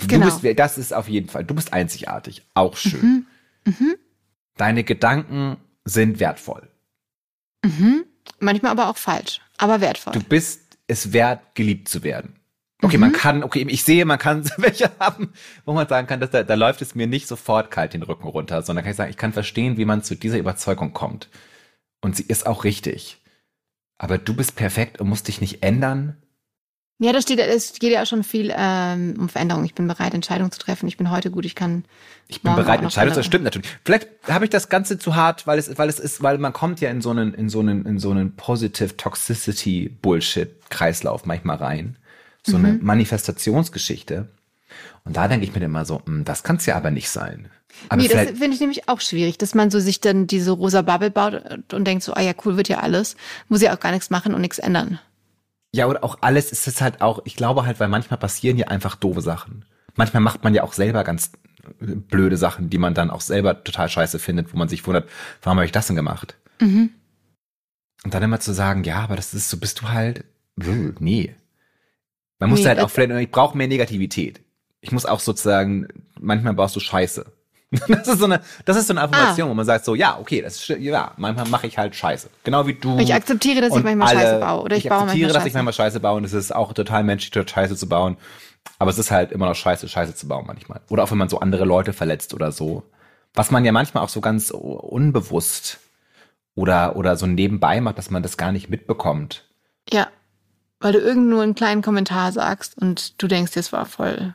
Genau. 0.07 0.29
Du 0.31 0.41
bist, 0.41 0.59
das 0.59 0.79
ist 0.79 0.95
auf 0.95 1.09
jeden 1.09 1.29
Fall, 1.29 1.45
du 1.45 1.55
bist 1.55 1.73
einzigartig, 1.73 2.43
auch 2.55 2.77
schön. 2.77 3.27
Mhm. 3.65 3.75
Mhm. 3.79 3.95
Deine 4.57 4.85
Gedanken 4.85 5.59
sind 5.85 6.19
wertvoll. 6.19 6.69
Mhm. 7.65 8.05
Manchmal 8.39 8.73
aber 8.73 8.89
auch 8.89 8.97
falsch, 8.97 9.41
aber 9.59 9.81
wertvoll. 9.81 10.15
Du 10.15 10.23
bist 10.23 10.79
es 10.87 11.13
wert, 11.13 11.55
geliebt 11.55 11.89
zu 11.89 12.03
werden. 12.03 12.37
Okay, 12.83 12.97
mhm. 12.97 13.01
man 13.01 13.13
kann, 13.13 13.45
okay, 13.45 13.65
ich 13.69 13.85
sehe, 13.85 14.05
man 14.05 14.19
kann 14.19 14.45
welche 14.59 14.91
haben, 14.99 15.33
wo 15.65 15.73
man 15.73 15.89
sagen 15.89 16.07
kann, 16.09 16.21
dass 16.21 16.31
da, 16.31 16.43
da 16.43 16.55
läuft 16.55 16.83
es 16.83 16.95
mir 16.95 17.07
nicht 17.07 17.29
sofort 17.29 17.71
kalt 17.71 17.95
den 17.95 18.03
Rücken 18.03 18.27
runter, 18.27 18.63
sondern 18.63 18.85
kann 18.85 18.91
ich 18.91 18.97
sagen, 18.97 19.11
ich 19.11 19.17
kann 19.17 19.33
verstehen, 19.33 19.77
wie 19.77 19.85
man 19.85 20.03
zu 20.03 20.17
dieser 20.17 20.39
Überzeugung 20.39 20.93
kommt. 20.93 21.29
Und 22.01 22.17
sie 22.17 22.25
ist 22.25 22.47
auch 22.47 22.65
richtig. 22.65 23.19
aber 23.99 24.19
du 24.19 24.35
bist 24.35 24.57
perfekt 24.57 25.01
und 25.01 25.09
musst 25.09 25.29
dich 25.29 25.41
nicht 25.41 25.63
ändern. 25.63 26.17
Ja, 26.99 27.13
da 27.13 27.21
steht, 27.21 27.39
es 27.41 27.75
geht 27.75 27.93
ja 27.93 28.03
auch 28.03 28.07
schon 28.07 28.23
viel 28.23 28.53
ähm, 28.57 29.17
um 29.19 29.29
Veränderung. 29.29 29.65
Ich 29.65 29.75
bin 29.75 29.89
bereit, 29.89 30.15
Entscheidungen 30.15 30.53
zu 30.53 30.61
treffen. 30.61 30.87
Ich 30.89 30.97
bin 30.97 31.11
heute 31.11 31.31
gut, 31.31 31.45
ich 31.45 31.55
kann. 31.55 31.85
Ich 32.29 32.43
bin 32.43 32.55
bereit, 32.55 32.81
Entscheidungen 32.81 33.15
zu 33.15 33.21
treffen. 33.21 33.27
Stimmt 33.29 33.45
natürlich. 33.45 33.69
Vielleicht 33.85 34.09
habe 34.29 34.45
ich 34.45 34.51
das 34.51 34.69
Ganze 34.69 34.99
zu 34.99 35.17
hart, 35.17 35.47
weil 35.47 35.59
es, 35.59 35.79
weil 35.79 35.89
es 35.89 35.99
ist, 35.99 36.23
weil 36.23 36.39
man 36.39 36.53
kommt 36.53 36.81
ja 36.81 36.91
in 36.91 37.01
so 37.01 37.11
einen, 37.11 37.35
in 37.35 37.49
so 37.49 37.61
einen, 37.61 37.87
in 37.87 37.99
so 37.99 38.11
einen 38.11 38.37
Positive 38.37 38.97
Toxicity 38.97 39.89
Bullshit 39.89 40.51
Kreislauf 40.71 41.25
manchmal 41.27 41.57
rein. 41.57 41.97
So 42.47 42.59
mhm. 42.59 42.65
eine 42.65 42.79
Manifestationsgeschichte. 42.83 44.29
Und 45.05 45.17
da 45.17 45.29
denke 45.29 45.45
ich 45.45 45.55
mir 45.55 45.63
immer 45.63 45.85
so, 45.85 46.03
hm, 46.05 46.25
das 46.25 46.43
kann 46.43 46.57
es 46.57 46.67
ja 46.67 46.77
aber 46.77 46.91
nicht 46.91 47.11
sein. 47.11 47.49
Aber 47.89 48.01
nee, 48.01 48.09
das 48.09 48.31
finde 48.31 48.51
ich 48.51 48.61
nämlich 48.61 48.89
auch 48.89 49.01
schwierig, 49.01 49.39
dass 49.39 49.55
man 49.55 49.71
so 49.71 49.81
sich 49.81 50.01
dann 50.01 50.27
diese 50.27 50.51
rosa 50.51 50.83
Bubble 50.83 51.11
baut 51.11 51.73
und 51.73 51.85
denkt 51.85 52.05
so, 52.05 52.15
ah 52.15 52.21
ja, 52.21 52.33
cool, 52.45 52.57
wird 52.57 52.69
ja 52.69 52.81
alles. 52.81 53.17
Muss 53.49 53.63
ja 53.63 53.75
auch 53.75 53.81
gar 53.81 53.93
nichts 53.93 54.11
machen 54.11 54.35
und 54.35 54.41
nichts 54.41 54.59
ändern. 54.59 54.99
Ja, 55.75 55.87
oder 55.87 56.05
auch 56.05 56.19
alles 56.21 56.53
ist 56.53 56.67
es 56.69 56.81
halt 56.81 57.01
auch, 57.01 57.23
ich 57.25 57.35
glaube 57.35 57.65
halt, 57.65 57.81
weil 57.81 57.89
manchmal 57.89 58.19
passieren 58.19 58.59
ja 58.59 58.69
einfach 58.69 58.95
doofe 58.95 59.23
Sachen. 59.23 59.65
Manchmal 59.95 60.23
macht 60.23 60.45
man 60.45 60.55
ja 60.55 60.63
auch 60.63 60.75
selber 60.75 61.03
ganz 61.03 61.33
blöde 61.79 62.37
Sachen, 62.37 62.71
die 62.71 62.79
man 62.79 62.95
dann 62.95 63.11
auch 63.11 63.21
selber 63.21 63.65
total 63.65 63.89
scheiße 63.89 64.19
findet, 64.19 64.53
wo 64.53 64.59
man 64.59 64.69
sich 64.69 64.87
wundert, 64.87 65.09
warum 65.43 65.59
habe 65.59 65.67
ich 65.67 65.73
das 65.73 65.87
denn 65.87 65.97
gemacht? 65.97 66.37
Mhm. 66.61 66.91
Und 68.05 68.15
dann 68.15 68.23
immer 68.23 68.41
zu 68.41 68.53
sagen, 68.53 68.85
ja, 68.85 68.99
aber 69.01 69.17
das 69.17 69.33
ist 69.33 69.49
so, 69.49 69.57
bist 69.57 69.81
du 69.81 69.89
halt, 69.89 70.25
nee. 70.57 71.35
Man 72.43 72.51
muss 72.51 72.61
nee, 72.63 72.67
halt 72.67 72.81
auch 72.81 72.91
vielleicht, 72.91 73.13
ich 73.13 73.31
brauche 73.31 73.57
mehr 73.57 73.69
Negativität. 73.69 74.41
Ich 74.81 74.91
muss 74.91 75.07
auch 75.07 75.21
sozusagen, 75.21 75.87
manchmal 76.19 76.55
brauchst 76.55 76.75
du 76.75 76.81
Scheiße. 76.81 77.25
Das 77.89 78.09
ist 78.09 78.19
so 78.19 78.25
eine, 78.25 78.41
das 78.65 78.77
ist 78.77 78.89
so 78.89 78.95
eine 78.95 79.03
Affirmation, 79.03 79.47
ah. 79.47 79.51
wo 79.51 79.55
man 79.55 79.65
sagt 79.65 79.85
so, 79.85 79.95
ja, 79.95 80.19
okay, 80.19 80.43
das 80.43 80.57
ist, 80.57 80.69
ja, 80.81 81.13
manchmal 81.19 81.47
mache 81.49 81.69
ich 81.69 81.79
halt 81.79 81.95
Scheiße. 81.95 82.29
Genau 82.43 82.67
wie 82.67 82.75
du. 82.75 82.99
Ich 82.99 83.15
akzeptiere, 83.15 83.61
dass 83.61 83.77
ich 83.77 83.85
manchmal 83.85 84.09
alle, 84.09 84.21
Scheiße 84.21 84.41
baue. 84.41 84.63
Oder 84.65 84.77
ich, 84.77 84.85
ich 84.85 84.91
baue 84.91 85.03
akzeptiere, 85.03 85.33
dass 85.33 85.47
ich 85.47 85.55
manchmal 85.55 85.73
Scheiße 85.73 86.01
baue 86.01 86.17
und 86.17 86.25
es 86.25 86.33
ist 86.33 86.53
auch 86.53 86.73
total 86.73 87.05
menschlich, 87.05 87.31
dort 87.31 87.49
Scheiße 87.49 87.77
zu 87.77 87.89
bauen. 87.89 88.17
Aber 88.81 88.91
es 88.91 88.99
ist 88.99 89.13
halt 89.13 89.31
immer 89.31 89.47
noch 89.47 89.55
Scheiße, 89.55 89.89
Scheiße 89.89 90.17
zu 90.17 90.27
bauen 90.27 90.45
manchmal. 90.49 90.81
Oder 90.91 91.05
auch 91.05 91.13
wenn 91.13 91.19
man 91.19 91.29
so 91.29 91.39
andere 91.39 91.65
Leute 91.65 91.93
verletzt 91.93 92.35
oder 92.35 92.51
so. 92.51 92.83
Was 93.35 93.53
man 93.53 93.65
ja 93.65 93.71
manchmal 93.71 94.03
auch 94.03 94.09
so 94.09 94.21
ganz 94.21 94.51
unbewusst 94.51 95.79
oder, 96.57 96.97
oder 96.97 97.17
so 97.17 97.29
nebenbei 97.29 97.81
macht, 97.81 97.99
dass 97.99 98.11
man 98.11 98.25
das 98.25 98.37
gar 98.37 98.51
nicht 98.51 98.69
mitbekommt. 98.69 99.45
Ja. 99.91 100.09
Weil 100.83 100.93
du 100.93 100.99
irgendwo 100.99 101.41
einen 101.41 101.55
kleinen 101.55 101.81
Kommentar 101.81 102.33
sagst 102.33 102.77
und 102.77 103.23
du 103.23 103.27
denkst, 103.27 103.53
das 103.53 103.73
war 103.73 103.87
voll 103.87 104.35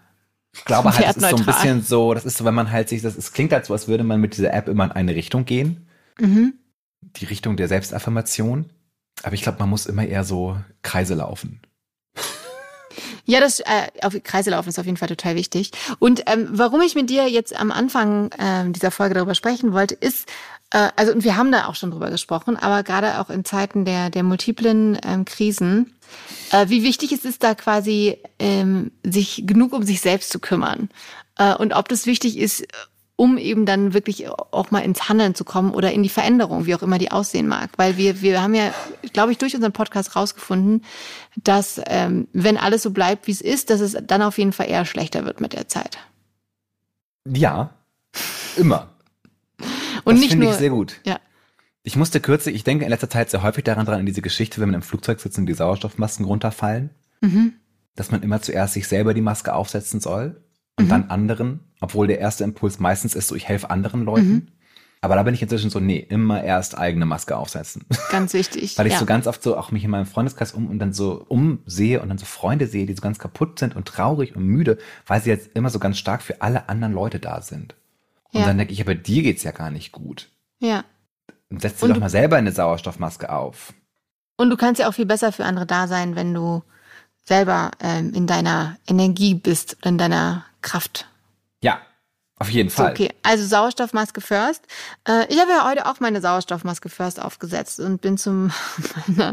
ich 0.57 0.65
glaube 0.65 0.91
halt, 0.91 1.05
das 1.05 1.17
ist 1.17 1.29
so 1.29 1.37
ein 1.37 1.45
bisschen 1.45 1.83
so, 1.83 2.13
das 2.13 2.25
ist 2.25 2.37
so, 2.37 2.45
wenn 2.45 2.55
man 2.55 2.71
halt 2.71 2.89
sich, 2.89 3.01
das 3.01 3.15
es 3.15 3.31
klingt 3.31 3.53
halt 3.53 3.65
so, 3.65 3.73
als 3.73 3.87
würde 3.87 4.03
man 4.03 4.19
mit 4.19 4.37
dieser 4.37 4.53
App 4.53 4.67
immer 4.67 4.85
in 4.85 4.91
eine 4.91 5.15
Richtung 5.15 5.45
gehen. 5.45 5.87
Mhm. 6.19 6.53
Die 7.01 7.25
Richtung 7.25 7.57
der 7.57 7.67
Selbstaffirmation. 7.67 8.71
Aber 9.23 9.33
ich 9.33 9.41
glaube, 9.41 9.59
man 9.59 9.69
muss 9.69 9.85
immer 9.85 10.05
eher 10.05 10.23
so 10.23 10.57
Kreise 10.81 11.15
laufen. 11.15 11.61
Ja, 13.29 13.41
das 13.41 13.59
äh, 13.59 13.65
auf 14.03 14.15
Kreise 14.23 14.51
laufen 14.51 14.69
ist 14.69 14.79
auf 14.79 14.85
jeden 14.85 14.95
Fall 14.95 15.09
total 15.09 15.35
wichtig. 15.35 15.71
Und 15.99 16.23
ähm, 16.27 16.47
warum 16.49 16.79
ich 16.79 16.95
mit 16.95 17.09
dir 17.09 17.27
jetzt 17.27 17.53
am 17.59 17.71
Anfang 17.71 18.31
äh, 18.31 18.71
dieser 18.71 18.89
Folge 18.89 19.15
darüber 19.15 19.35
sprechen 19.35 19.73
wollte, 19.73 19.95
ist, 19.95 20.29
äh, 20.71 20.87
also 20.95 21.11
und 21.11 21.25
wir 21.25 21.35
haben 21.35 21.51
da 21.51 21.65
auch 21.65 21.75
schon 21.75 21.91
drüber 21.91 22.09
gesprochen, 22.09 22.55
aber 22.55 22.83
gerade 22.83 23.19
auch 23.19 23.29
in 23.29 23.43
Zeiten 23.43 23.83
der 23.83 24.09
der 24.09 24.23
multiplen 24.23 24.97
ähm, 25.05 25.25
Krisen 25.25 25.93
wie 26.67 26.83
wichtig 26.83 27.11
es 27.11 27.25
ist, 27.25 27.43
da 27.43 27.55
quasi 27.55 28.17
ähm, 28.39 28.91
sich 29.03 29.43
genug 29.45 29.73
um 29.73 29.83
sich 29.83 30.01
selbst 30.01 30.31
zu 30.31 30.39
kümmern. 30.39 30.89
Äh, 31.37 31.55
und 31.55 31.73
ob 31.73 31.89
das 31.89 32.05
wichtig 32.05 32.37
ist, 32.37 32.65
um 33.17 33.39
eben 33.39 33.65
dann 33.65 33.93
wirklich 33.93 34.29
auch 34.29 34.69
mal 34.69 34.79
ins 34.79 35.09
Handeln 35.09 35.33
zu 35.33 35.43
kommen 35.43 35.71
oder 35.71 35.91
in 35.91 36.03
die 36.03 36.09
Veränderung, 36.09 36.67
wie 36.67 36.75
auch 36.75 36.83
immer 36.83 36.99
die 36.99 37.11
aussehen 37.11 37.47
mag. 37.47 37.71
Weil 37.77 37.97
wir, 37.97 38.21
wir 38.21 38.41
haben 38.41 38.53
ja, 38.53 38.71
glaube 39.11 39.31
ich, 39.31 39.39
durch 39.39 39.55
unseren 39.55 39.73
Podcast 39.73 40.15
rausgefunden, 40.15 40.85
dass 41.35 41.81
ähm, 41.87 42.27
wenn 42.31 42.57
alles 42.57 42.83
so 42.83 42.91
bleibt, 42.91 43.25
wie 43.25 43.31
es 43.31 43.41
ist, 43.41 43.71
dass 43.71 43.81
es 43.81 43.97
dann 44.03 44.21
auf 44.21 44.37
jeden 44.37 44.53
Fall 44.53 44.69
eher 44.69 44.85
schlechter 44.85 45.25
wird 45.25 45.41
mit 45.41 45.53
der 45.53 45.67
Zeit. 45.67 45.97
Ja, 47.27 47.71
immer. 48.55 48.89
Und 50.03 50.15
das 50.15 50.19
nicht 50.19 50.29
finde 50.29 50.49
ich 50.49 50.55
sehr 50.55 50.69
gut. 50.69 50.99
Ja. 51.03 51.19
Ich 51.87 51.95
musste 51.95 52.19
kürzlich, 52.19 52.53
ich 52.53 52.65
denke 52.65 52.83
in 52.83 52.89
letzter 52.89 53.09
Zeit 53.09 53.29
sehr 53.29 53.43
häufig 53.43 53.63
daran 53.63 53.85
dran, 53.85 54.01
in 54.01 54.05
diese 54.05 54.21
Geschichte, 54.21 54.59
wenn 54.59 54.67
man 54.67 54.75
im 54.75 54.81
Flugzeug 54.81 55.21
sitzt 55.21 55.37
und 55.37 55.45
die 55.45 55.53
Sauerstoffmasken 55.53 56.25
runterfallen, 56.25 56.89
mhm. 57.21 57.53
dass 57.95 58.11
man 58.11 58.23
immer 58.23 58.41
zuerst 58.41 58.73
sich 58.73 58.89
selber 58.89 59.13
die 59.13 59.21
Maske 59.21 59.53
aufsetzen 59.53 60.01
soll 60.01 60.43
und 60.75 60.87
mhm. 60.87 60.89
dann 60.89 61.09
anderen, 61.09 61.61
obwohl 61.79 62.07
der 62.07 62.19
erste 62.19 62.43
Impuls 62.43 62.79
meistens 62.79 63.15
ist 63.15 63.29
so, 63.29 63.35
ich 63.35 63.47
helfe 63.47 63.69
anderen 63.69 64.03
Leuten. 64.03 64.29
Mhm. 64.29 64.47
Aber 64.99 65.15
da 65.15 65.23
bin 65.23 65.33
ich 65.33 65.41
inzwischen 65.41 65.69
so, 65.69 65.79
nee, 65.79 65.97
immer 65.97 66.43
erst 66.43 66.77
eigene 66.77 67.05
Maske 67.05 67.37
aufsetzen. 67.37 67.85
Ganz 68.11 68.33
wichtig. 68.33 68.77
Weil 68.77 68.87
ich 68.87 68.93
ja. 68.93 68.99
so 68.99 69.05
ganz 69.05 69.25
oft 69.25 69.41
so 69.41 69.55
auch 69.55 69.71
mich 69.71 69.85
in 69.85 69.89
meinem 69.89 70.07
Freundeskreis 70.07 70.51
um 70.51 70.67
und 70.67 70.79
dann 70.79 70.91
so 70.91 71.23
umsehe 71.29 72.01
und 72.01 72.09
dann 72.09 72.17
so 72.17 72.25
Freunde 72.25 72.67
sehe, 72.67 72.85
die 72.85 72.95
so 72.95 73.01
ganz 73.01 73.17
kaputt 73.17 73.59
sind 73.59 73.77
und 73.77 73.87
traurig 73.87 74.35
und 74.35 74.43
müde, 74.43 74.77
weil 75.05 75.21
sie 75.21 75.29
jetzt 75.29 75.51
immer 75.53 75.69
so 75.69 75.79
ganz 75.79 75.97
stark 75.97 76.21
für 76.21 76.41
alle 76.41 76.67
anderen 76.67 76.91
Leute 76.91 77.21
da 77.21 77.41
sind. 77.41 77.75
Und 78.33 78.41
ja. 78.41 78.45
dann 78.45 78.57
denke 78.57 78.73
ich, 78.73 78.81
aber 78.81 78.93
dir 78.93 79.23
geht's 79.23 79.43
ja 79.43 79.51
gar 79.51 79.71
nicht 79.71 79.93
gut. 79.93 80.27
Ja. 80.59 80.83
Setz 81.49 81.79
dir 81.79 81.87
doch 81.87 81.99
mal 81.99 82.09
selber 82.09 82.35
eine 82.35 82.51
Sauerstoffmaske 82.51 83.31
auf. 83.31 83.73
Und 84.37 84.49
du 84.49 84.57
kannst 84.57 84.79
ja 84.79 84.89
auch 84.89 84.93
viel 84.93 85.05
besser 85.05 85.31
für 85.31 85.45
andere 85.45 85.65
da 85.65 85.87
sein, 85.87 86.15
wenn 86.15 86.33
du 86.33 86.63
selber 87.25 87.71
ähm, 87.79 88.13
in 88.13 88.27
deiner 88.27 88.77
Energie 88.87 89.33
bist 89.33 89.77
oder 89.79 89.89
in 89.89 89.97
deiner 89.97 90.45
Kraft. 90.61 91.07
Ja, 91.61 91.81
auf 92.39 92.49
jeden 92.49 92.69
Fall. 92.69 92.95
So, 92.95 93.03
okay, 93.03 93.15
also 93.23 93.45
Sauerstoffmaske 93.45 94.21
first. 94.21 94.65
Äh, 95.07 95.25
ich 95.33 95.39
habe 95.39 95.51
ja 95.51 95.67
heute 95.67 95.87
auch 95.87 95.99
meine 95.99 96.21
Sauerstoffmaske 96.21 96.89
first 96.89 97.21
aufgesetzt 97.21 97.79
und 97.79 98.01
bin 98.01 98.17
zum 98.17 98.51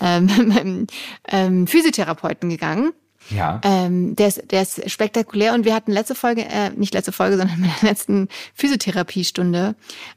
ähm, 0.00 0.26
meinem 0.48 0.86
ähm, 1.28 1.66
Physiotherapeuten 1.66 2.48
gegangen. 2.48 2.92
Ja. 3.30 3.60
Ähm, 3.64 4.16
der, 4.16 4.28
ist, 4.28 4.50
der 4.50 4.62
ist 4.62 4.90
spektakulär 4.90 5.54
und 5.54 5.64
wir 5.64 5.74
hatten 5.74 5.92
letzte 5.92 6.14
Folge, 6.14 6.44
äh, 6.44 6.70
nicht 6.70 6.94
letzte 6.94 7.12
Folge, 7.12 7.36
sondern 7.36 7.56
in 7.64 7.70
der 7.80 7.90
letzten 7.90 8.28
Physiotherapiestunde, 8.54 9.74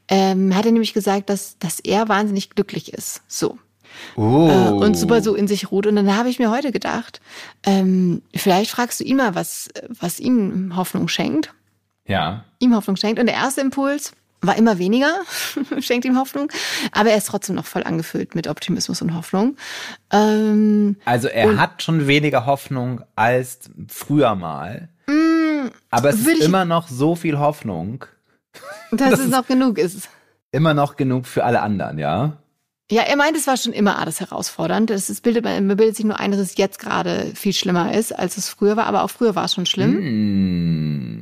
ähm, 0.08 0.54
hat 0.54 0.66
er 0.66 0.72
nämlich 0.72 0.94
gesagt, 0.94 1.30
dass, 1.30 1.58
dass 1.58 1.80
er 1.80 2.08
wahnsinnig 2.08 2.50
glücklich 2.50 2.92
ist. 2.92 3.22
So. 3.28 3.58
Oh. 4.16 4.48
Äh, 4.48 4.70
und 4.70 4.96
super 4.96 5.22
so 5.22 5.34
in 5.34 5.48
sich 5.48 5.70
ruht. 5.70 5.86
Und 5.86 5.96
dann 5.96 6.16
habe 6.16 6.28
ich 6.28 6.38
mir 6.38 6.50
heute 6.50 6.72
gedacht, 6.72 7.20
ähm, 7.64 8.22
vielleicht 8.34 8.70
fragst 8.70 9.00
du 9.00 9.04
ihn 9.04 9.16
mal, 9.16 9.34
was, 9.34 9.68
was 9.88 10.20
ihm 10.20 10.76
Hoffnung 10.76 11.08
schenkt. 11.08 11.52
Ja. 12.06 12.44
Ihm 12.58 12.74
Hoffnung 12.74 12.96
schenkt. 12.96 13.20
Und 13.20 13.26
der 13.26 13.36
erste 13.36 13.60
Impuls, 13.60 14.12
war 14.42 14.56
immer 14.56 14.78
weniger, 14.78 15.20
schenkt 15.80 16.04
ihm 16.04 16.16
Hoffnung, 16.18 16.50
aber 16.92 17.10
er 17.10 17.16
ist 17.16 17.28
trotzdem 17.28 17.56
noch 17.56 17.66
voll 17.66 17.82
angefüllt 17.82 18.34
mit 18.34 18.48
Optimismus 18.48 19.02
und 19.02 19.14
Hoffnung. 19.14 19.56
Ähm, 20.10 20.96
also 21.04 21.28
er 21.28 21.58
hat 21.58 21.82
schon 21.82 22.06
weniger 22.06 22.46
Hoffnung 22.46 23.02
als 23.16 23.60
früher 23.88 24.34
mal, 24.34 24.88
mm, 25.06 25.68
aber 25.90 26.10
es 26.10 26.26
ist 26.26 26.42
immer 26.42 26.64
noch 26.64 26.88
so 26.88 27.14
viel 27.14 27.38
Hoffnung, 27.38 28.04
dass, 28.90 29.10
dass 29.10 29.20
es 29.20 29.28
noch 29.28 29.46
genug 29.46 29.78
ist. 29.78 30.08
Immer 30.52 30.74
noch 30.74 30.96
genug 30.96 31.26
für 31.26 31.44
alle 31.44 31.60
anderen, 31.62 31.98
ja? 31.98 32.38
Ja, 32.90 33.02
er 33.02 33.14
meint, 33.14 33.36
es 33.36 33.46
war 33.46 33.56
schon 33.56 33.72
immer 33.72 34.00
alles 34.00 34.18
herausfordernd. 34.18 34.90
Es 34.90 35.10
ist, 35.10 35.22
bildet, 35.22 35.44
man 35.44 35.68
bildet 35.68 35.94
sich 35.94 36.04
nur 36.04 36.18
ein, 36.18 36.32
dass 36.32 36.40
es 36.40 36.56
jetzt 36.56 36.80
gerade 36.80 37.30
viel 37.36 37.52
schlimmer 37.52 37.94
ist, 37.94 38.10
als 38.10 38.36
es 38.36 38.48
früher 38.48 38.76
war, 38.76 38.86
aber 38.86 39.04
auch 39.04 39.10
früher 39.10 39.36
war 39.36 39.44
es 39.44 39.54
schon 39.54 39.66
schlimm. 39.66 39.92
Mm. 39.92 41.19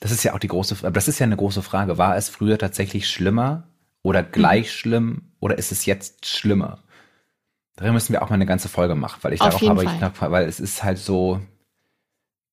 Das 0.00 0.10
ist 0.10 0.22
ja 0.22 0.34
auch 0.34 0.38
die 0.38 0.48
große, 0.48 0.76
aber 0.80 0.92
das 0.92 1.08
ist 1.08 1.18
ja 1.18 1.24
eine 1.24 1.36
große 1.36 1.62
Frage. 1.62 1.98
War 1.98 2.16
es 2.16 2.28
früher 2.28 2.58
tatsächlich 2.58 3.08
schlimmer 3.08 3.68
oder 4.02 4.22
gleich 4.22 4.66
mhm. 4.66 4.78
schlimm 4.78 5.22
oder 5.40 5.58
ist 5.58 5.72
es 5.72 5.86
jetzt 5.86 6.26
schlimmer? 6.26 6.82
Darüber 7.76 7.92
müssen 7.92 8.12
wir 8.12 8.22
auch 8.22 8.28
mal 8.28 8.34
eine 8.34 8.46
ganze 8.46 8.68
Folge 8.68 8.94
machen, 8.94 9.18
weil 9.22 9.32
ich 9.32 9.40
Auf 9.40 9.56
darauf 9.56 9.68
habe, 9.68 9.84
ich 9.84 10.00
noch, 10.00 10.20
weil 10.20 10.48
es 10.48 10.58
ist 10.58 10.82
halt 10.82 10.98
so, 10.98 11.40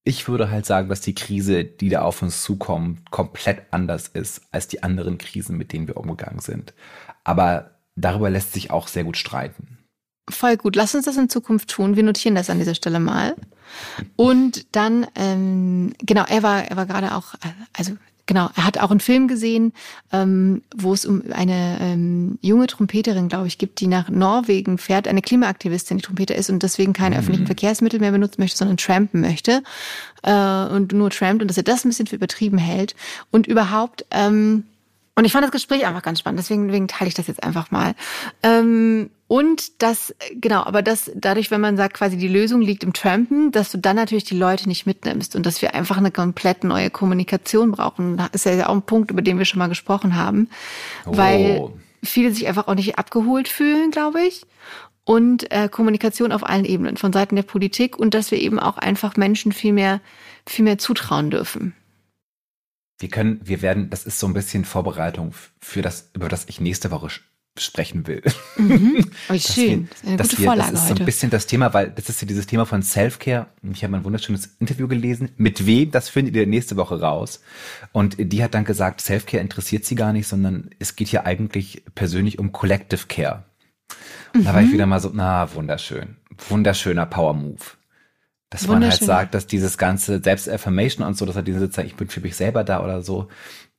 ich 0.04 0.28
würde 0.28 0.52
halt 0.52 0.66
sagen, 0.68 0.88
dass 0.88 1.02
die 1.02 1.16
Krise, 1.16 1.66
die 1.66 1.90
da 1.90 2.02
auf 2.02 2.22
uns 2.22 2.44
zukommt, 2.44 3.10
komplett 3.10 3.64
anders 3.72 4.08
ist 4.08 4.42
als 4.52 4.68
die 4.68 4.84
anderen 4.84 5.18
Krisen, 5.18 5.58
mit 5.58 5.74
denen 5.74 5.88
wir 5.88 5.98
umgegangen 5.98 6.40
sind. 6.40 6.76
Aber 7.24 7.72
darüber 7.96 8.30
lässt 8.30 8.54
sich 8.54 8.70
auch 8.70 8.88
sehr 8.88 9.04
gut 9.04 9.18
streiten. 9.18 9.80
Voll 10.30 10.58
gut. 10.58 10.76
Lass 10.76 10.96
uns 10.96 11.06
das 11.06 11.18
in 11.18 11.30
Zukunft 11.30 11.70
tun. 11.70 11.96
Wir 11.96 12.04
notieren 12.04 12.36
das 12.36 12.50
an 12.50 12.60
dieser 12.60 12.76
Stelle 12.76 13.00
mal. 13.00 13.36
Und 14.16 14.66
dann, 14.76 15.06
ähm, 15.16 15.94
genau, 16.00 16.24
er 16.28 16.44
war, 16.44 16.64
er 16.64 16.78
war 16.78 16.86
gerade 16.86 17.16
auch, 17.16 17.36
also 17.74 17.94
genau, 18.26 18.50
er 18.56 18.66
hat 18.66 18.80
auch 18.80 18.92
einen 18.92 19.00
Film 19.00 19.28
gesehen, 19.28 19.74
ähm, 20.12 20.64
wo 20.76 20.94
es 20.94 21.06
um 21.06 21.24
eine 21.32 21.78
ähm, 21.82 22.40
junge 22.42 22.68
Trompeterin, 22.68 23.28
glaube 23.28 23.48
ich, 23.48 23.58
gibt, 23.58 23.80
die 23.80 23.88
nach 23.88 24.10
Norwegen 24.10 24.78
fährt, 24.78 25.08
eine 25.08 25.22
Klimaaktivistin, 25.22 25.98
die 25.98 26.04
Trompeter 26.04 26.36
ist 26.36 26.50
und 26.50 26.64
deswegen 26.64 26.94
keine 26.94 27.16
mhm. 27.16 27.20
öffentlichen 27.20 27.46
Verkehrsmittel 27.46 28.00
mehr 28.00 28.12
benutzen 28.12 28.42
möchte, 28.42 28.58
sondern 28.58 28.78
trampen 28.78 29.22
möchte 29.22 29.62
äh, 30.24 30.66
und 30.68 30.94
nur 30.94 31.10
trampt 31.10 31.42
und 31.42 31.50
dass 31.50 31.58
er 31.58 31.64
das 31.64 31.86
ein 31.86 31.90
bisschen 31.90 32.08
für 32.08 32.16
übertrieben 32.16 32.58
hält 32.58 32.96
und 33.32 33.48
überhaupt 33.48 34.06
ähm, 34.12 34.64
und 35.18 35.24
ich 35.24 35.32
fand 35.32 35.46
das 35.46 35.52
Gespräch 35.52 35.86
einfach 35.86 36.02
ganz 36.02 36.20
spannend, 36.20 36.40
deswegen, 36.40 36.68
deswegen 36.68 36.90
teile 36.90 37.08
ich 37.08 37.14
das 37.14 37.28
jetzt 37.28 37.42
einfach 37.42 37.72
mal. 37.72 37.96
Ähm, 38.44 39.10
und 39.28 39.82
das, 39.82 40.14
genau, 40.40 40.64
aber 40.64 40.84
das 40.84 41.12
dadurch, 41.16 41.50
wenn 41.50 41.62
man 41.62 41.78
sagt, 41.78 41.96
quasi 41.96 42.16
die 42.16 42.28
Lösung 42.28 42.62
liegt 42.62 42.84
im 42.84 42.94
Trampen, 42.94 43.52
dass 43.52 43.72
du 43.72 43.80
dann 43.80 43.96
natürlich 43.96 44.26
die 44.26 44.38
Leute 44.38 44.68
nicht 44.68 44.86
mitnimmst 44.86 45.36
und 45.36 45.46
dass 45.48 45.62
wir 45.64 45.74
einfach 45.74 45.98
eine 45.98 46.12
komplett 46.12 46.64
neue 46.64 46.92
Kommunikation 46.92 47.72
brauchen. 47.72 48.18
Das 48.18 48.30
ist 48.34 48.46
ja 48.46 48.70
auch 48.70 48.76
ein 48.76 48.84
Punkt, 48.84 49.10
über 49.10 49.24
den 49.24 49.40
wir 49.40 49.46
schon 49.46 49.60
mal 49.60 49.68
gesprochen 49.68 50.16
haben. 50.16 50.50
Oh. 51.08 51.18
Weil 51.18 51.70
viele 52.04 52.32
sich 52.32 52.48
einfach 52.48 52.68
auch 52.68 52.76
nicht 52.76 53.00
abgeholt 53.00 53.48
fühlen, 53.48 53.90
glaube 53.90 54.22
ich. 54.22 54.46
und 55.06 55.52
äh, 55.52 55.70
Kommunikation 55.70 56.32
auf 56.32 56.44
allen 56.44 56.66
Ebenen, 56.66 56.98
von 56.98 57.14
Seiten 57.14 57.36
der 57.36 57.44
Politik 57.44 57.98
und 57.98 58.14
dass 58.14 58.32
wir 58.32 58.40
eben 58.40 58.60
auch 58.60 58.78
einfach 58.78 59.16
Menschen 59.18 59.52
viel 59.52 59.74
mehr, 59.74 60.02
viel 60.48 60.66
mehr 60.66 60.78
zutrauen 60.78 61.30
dürfen. 61.30 61.74
Wir 63.00 63.10
können, 63.10 63.40
wir 63.44 63.62
werden, 63.62 63.90
das 63.90 64.06
ist 64.06 64.20
so 64.20 64.28
ein 64.28 64.34
bisschen 64.34 64.66
Vorbereitung 64.66 65.34
für 65.60 65.82
das, 65.82 66.10
über 66.14 66.30
das 66.30 66.46
ich 66.48 66.60
nächste 66.60 66.92
Woche 66.92 67.10
sprechen 67.58 68.08
will. 68.08 68.22
Mhm. 68.58 69.12
Oh, 69.30 69.38
schön. 69.38 69.90
Wir, 70.04 70.18
das 70.18 70.28
ist 70.28 70.34
eine 70.34 70.38
gute 70.38 70.38
wir, 70.38 70.46
Vorlage 70.46 70.72
Das 70.74 70.82
ist 70.82 70.88
so 70.90 70.96
ein 70.96 71.06
bisschen 71.06 71.30
das 71.32 71.48
Thema, 71.48 71.74
weil 71.74 71.90
das 71.90 72.10
ist 72.10 72.22
ja 72.22 72.28
dieses 72.28 72.46
Thema 72.46 72.66
von 72.66 72.84
Self-Care. 72.84 73.48
Ich 73.72 73.84
habe 73.84 73.96
ein 73.96 74.04
wunderschönes 74.04 74.56
Interview 74.60 74.88
gelesen. 74.88 75.30
Mit 75.38 75.66
wem? 75.66 75.90
Das 75.90 76.10
findet 76.10 76.36
ihr 76.36 76.46
nächste 76.46 76.76
Woche 76.76 77.00
raus. 77.00 77.42
Und 77.92 78.18
die 78.20 78.44
hat 78.44 78.54
dann 78.54 78.66
gesagt, 78.66 79.02
Self-Care 79.02 79.42
interessiert 79.42 79.86
sie 79.86 79.96
gar 79.96 80.14
nicht, 80.14 80.28
sondern 80.28 80.70
es 80.80 80.96
geht 80.96 81.08
hier 81.08 81.26
eigentlich 81.26 81.84
persönlich 81.96 82.38
um 82.40 82.52
Collective 82.52 83.08
Care. 83.08 83.46
Und 84.34 84.42
mhm. 84.42 84.46
da 84.46 84.54
war 84.54 84.62
ich 84.62 84.68
mhm. 84.68 84.74
wieder 84.74 84.86
mal 84.86 85.00
so, 85.00 85.12
na, 85.14 85.54
wunderschön. 85.56 86.18
Wunderschöner 86.50 87.06
Power-Move. 87.06 87.64
Dass 88.50 88.68
man 88.68 88.84
halt 88.84 89.02
sagt, 89.02 89.34
dass 89.34 89.48
dieses 89.48 89.78
ganze 89.78 90.22
Selbstaffirmation 90.22 91.06
und 91.06 91.18
so, 91.18 91.26
dass 91.26 91.36
er 91.36 91.42
diese 91.42 91.70
Zeit, 91.70 91.88
ich 91.88 91.96
bin 91.96 92.08
für 92.10 92.22
mich 92.22 92.36
selber 92.36 92.64
da 92.64 92.84
oder 92.84 93.02
so, 93.02 93.28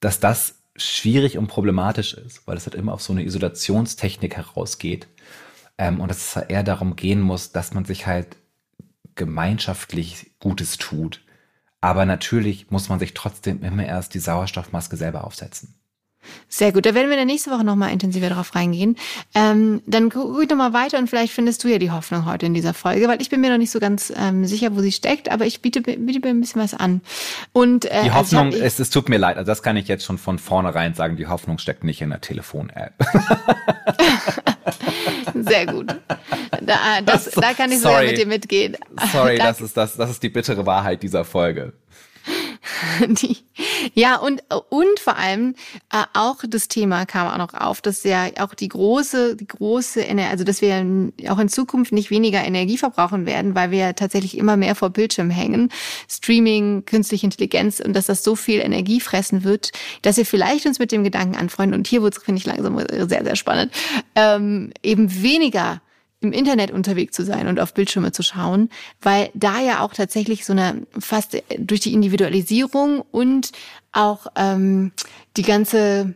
dass 0.01 0.21
das 0.21 0.56
schwierig 0.77 1.39
und 1.39 1.47
problematisch 1.47 2.15
ist, 2.15 2.47
weil 2.47 2.57
es 2.57 2.67
halt 2.67 2.75
immer 2.75 2.93
auf 2.93 3.03
so 3.03 3.13
eine 3.13 3.25
Isolationstechnik 3.25 4.37
herausgeht. 4.37 5.09
Ähm, 5.79 6.01
und 6.01 6.09
dass 6.11 6.19
es 6.19 6.37
halt 6.37 6.51
eher 6.51 6.63
darum 6.63 6.97
gehen 6.97 7.21
muss, 7.21 7.53
dass 7.53 7.75
man 7.75 7.85
sich 7.85 8.07
halt 8.07 8.37
gemeinschaftlich 9.15 10.33
Gutes 10.41 10.79
tut. 10.79 11.23
Aber 11.81 12.07
natürlich 12.07 12.71
muss 12.71 12.89
man 12.89 12.99
sich 12.99 13.15
trotzdem 13.15 13.63
immer 13.63 13.85
erst 13.85 14.15
die 14.15 14.19
Sauerstoffmaske 14.19 14.97
selber 14.97 15.25
aufsetzen. 15.25 15.75
Sehr 16.49 16.73
gut. 16.73 16.87
Da 16.87 16.95
werden 16.95 17.09
wir 17.09 17.15
in 17.15 17.19
der 17.19 17.25
nächsten 17.27 17.51
Woche 17.51 17.65
nochmal 17.65 17.93
intensiver 17.93 18.29
drauf 18.29 18.55
reingehen. 18.55 18.97
Ähm, 19.35 19.83
dann 19.87 20.11
gucke 20.11 20.43
ich 20.43 20.49
nochmal 20.49 20.73
weiter 20.73 20.99
und 20.99 21.09
vielleicht 21.09 21.33
findest 21.33 21.65
du 21.65 21.69
ja 21.69 21.79
die 21.79 21.91
Hoffnung 21.91 22.25
heute 22.25 22.47
in 22.47 22.55
dieser 22.55 22.75
Folge, 22.75 23.09
weil 23.09 23.21
ich 23.21 23.31
bin 23.31 23.41
mir 23.41 23.51
noch 23.51 23.59
nicht 23.59 23.71
so 23.71 23.81
ganz 23.81 24.13
ähm, 24.17 24.45
sicher, 24.47 24.77
wo 24.77 24.81
sie 24.81 24.93
steckt, 24.93 25.31
aber 25.31 25.47
ich 25.47 25.61
biete, 25.61 25.81
biete 25.81 26.21
mir 26.21 26.29
ein 26.29 26.41
bisschen 26.41 26.63
was 26.63 26.75
an. 26.75 27.01
Und, 27.53 27.85
äh, 27.87 28.05
die 28.05 28.13
Hoffnung, 28.13 28.47
also 28.47 28.59
hab, 28.59 28.67
es, 28.67 28.79
es 28.79 28.91
tut 28.91 29.09
mir 29.09 29.19
leid, 29.19 29.37
also 29.37 29.51
das 29.51 29.63
kann 29.63 29.77
ich 29.77 29.89
jetzt 29.89 30.05
schon 30.05 30.19
von 30.19 30.39
vornherein 30.39 30.95
sagen, 30.95 31.17
die 31.17 31.27
Hoffnung 31.27 31.59
steckt 31.59 31.85
nicht 31.85 32.01
in 32.01 32.11
der 32.11 32.21
Telefon-App. 32.21 32.95
Sehr 35.35 35.67
gut. 35.67 35.95
Da, 36.63 37.01
das, 37.05 37.31
da 37.31 37.53
kann 37.55 37.71
ich 37.71 37.81
sogar 37.81 38.03
mit 38.03 38.19
dir 38.19 38.27
mitgehen. 38.27 38.77
Sorry, 39.13 39.39
das 39.39 39.61
ist, 39.61 39.77
das, 39.77 39.97
das 39.97 40.11
ist 40.11 40.23
die 40.23 40.29
bittere 40.29 40.67
Wahrheit 40.67 41.03
dieser 41.03 41.25
Folge. 41.25 41.73
Die, 43.01 43.37
ja, 43.95 44.17
und, 44.17 44.43
und 44.69 45.01
vor 45.01 45.17
allem 45.17 45.55
äh, 45.93 46.05
auch 46.15 46.37
das 46.47 46.69
Thema 46.69 47.07
kam 47.07 47.29
auch 47.29 47.39
noch 47.39 47.55
auf, 47.55 47.81
dass 47.81 48.05
ja 48.05 48.27
auch 48.39 48.55
die 48.55 48.69
große, 48.69 49.37
die 49.37 49.47
große, 49.47 50.05
also 50.29 50.45
dass 50.45 50.61
wir 50.61 50.75
auch 51.29 51.39
in 51.39 51.49
Zukunft 51.49 51.93
nicht 51.93 52.11
weniger 52.11 52.45
Energie 52.45 52.79
verbrauchen 52.79 53.27
werden, 53.27 53.55
weil 53.55 53.71
wir 53.71 53.95
tatsächlich 53.95 54.37
immer 54.37 54.57
mehr 54.57 54.75
vor 54.75 54.91
Bildschirm 54.91 55.31
hängen. 55.31 55.71
Streaming, 56.09 56.85
künstliche 56.85 57.27
Intelligenz 57.27 57.81
und 57.81 57.95
dass 57.95 58.07
das 58.07 58.23
so 58.23 58.37
viel 58.37 58.61
Energie 58.61 59.01
fressen 59.01 59.45
wird, 59.45 59.73
dass 60.03 60.17
wir 60.17 60.27
vielleicht 60.27 60.67
uns 60.67 60.79
mit 60.79 60.93
dem 60.93 61.05
Gedanken 61.05 61.37
anfreunden, 61.37 61.79
und 61.79 61.87
hier 61.87 62.03
wird 62.03 62.17
es, 62.17 62.23
finde 62.23 62.39
ich, 62.39 62.47
langsam 62.47 62.79
sehr, 63.09 63.25
sehr 63.25 63.37
spannend, 63.37 63.73
ähm, 64.15 64.73
eben 64.83 65.23
weniger 65.23 65.81
im 66.21 66.33
Internet 66.33 66.71
unterwegs 66.71 67.15
zu 67.15 67.25
sein 67.25 67.47
und 67.47 67.61
auf 67.61 67.75
Bildschirme 67.75 68.13
zu 68.13 68.23
schauen, 68.23 68.71
weil 69.03 69.31
da 69.35 69.61
ja 69.61 69.81
auch 69.81 69.93
tatsächlich 69.93 70.45
so 70.45 70.53
eine 70.53 70.87
fast 70.99 71.43
durch 71.59 71.81
die 71.81 71.93
Individualisierung 71.93 73.03
und 73.11 73.53
auch 73.93 74.27
ähm, 74.35 74.93
die 75.37 75.43
ganze 75.43 76.15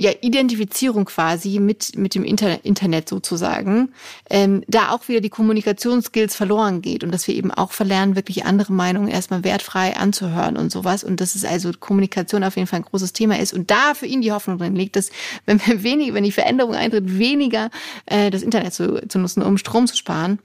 ja, 0.00 0.12
Identifizierung 0.20 1.06
quasi 1.06 1.58
mit, 1.58 1.96
mit 1.96 2.14
dem 2.14 2.22
Inter 2.22 2.64
Internet 2.64 3.08
sozusagen, 3.08 3.92
ähm, 4.30 4.62
da 4.68 4.90
auch 4.90 5.08
wieder 5.08 5.20
die 5.20 5.28
Kommunikationsskills 5.28 6.36
verloren 6.36 6.82
geht 6.82 7.02
und 7.02 7.12
dass 7.12 7.26
wir 7.26 7.34
eben 7.34 7.50
auch 7.50 7.72
verlernen, 7.72 8.14
wirklich 8.14 8.44
andere 8.44 8.72
Meinungen 8.72 9.08
erstmal 9.08 9.42
wertfrei 9.42 9.96
anzuhören 9.96 10.56
und 10.56 10.70
sowas. 10.70 11.02
Und 11.02 11.20
dass 11.20 11.34
es 11.34 11.44
also 11.44 11.72
Kommunikation 11.72 12.44
auf 12.44 12.54
jeden 12.54 12.68
Fall 12.68 12.80
ein 12.80 12.84
großes 12.84 13.12
Thema 13.12 13.40
ist. 13.40 13.52
Und 13.52 13.72
da 13.72 13.94
für 13.94 14.06
ihn 14.06 14.22
die 14.22 14.30
Hoffnung 14.30 14.58
drin 14.58 14.76
liegt, 14.76 14.94
dass 14.94 15.10
wenn 15.46 15.60
wir 15.66 15.82
weniger, 15.82 16.14
wenn 16.14 16.24
die 16.24 16.32
Veränderung 16.32 16.74
eintritt, 16.74 17.18
weniger 17.18 17.70
äh, 18.06 18.30
das 18.30 18.42
Internet 18.42 18.74
zu, 18.74 19.04
zu 19.08 19.18
nutzen, 19.18 19.42
um 19.42 19.58
Strom 19.58 19.88
zu 19.88 19.96
sparen, 19.96 20.38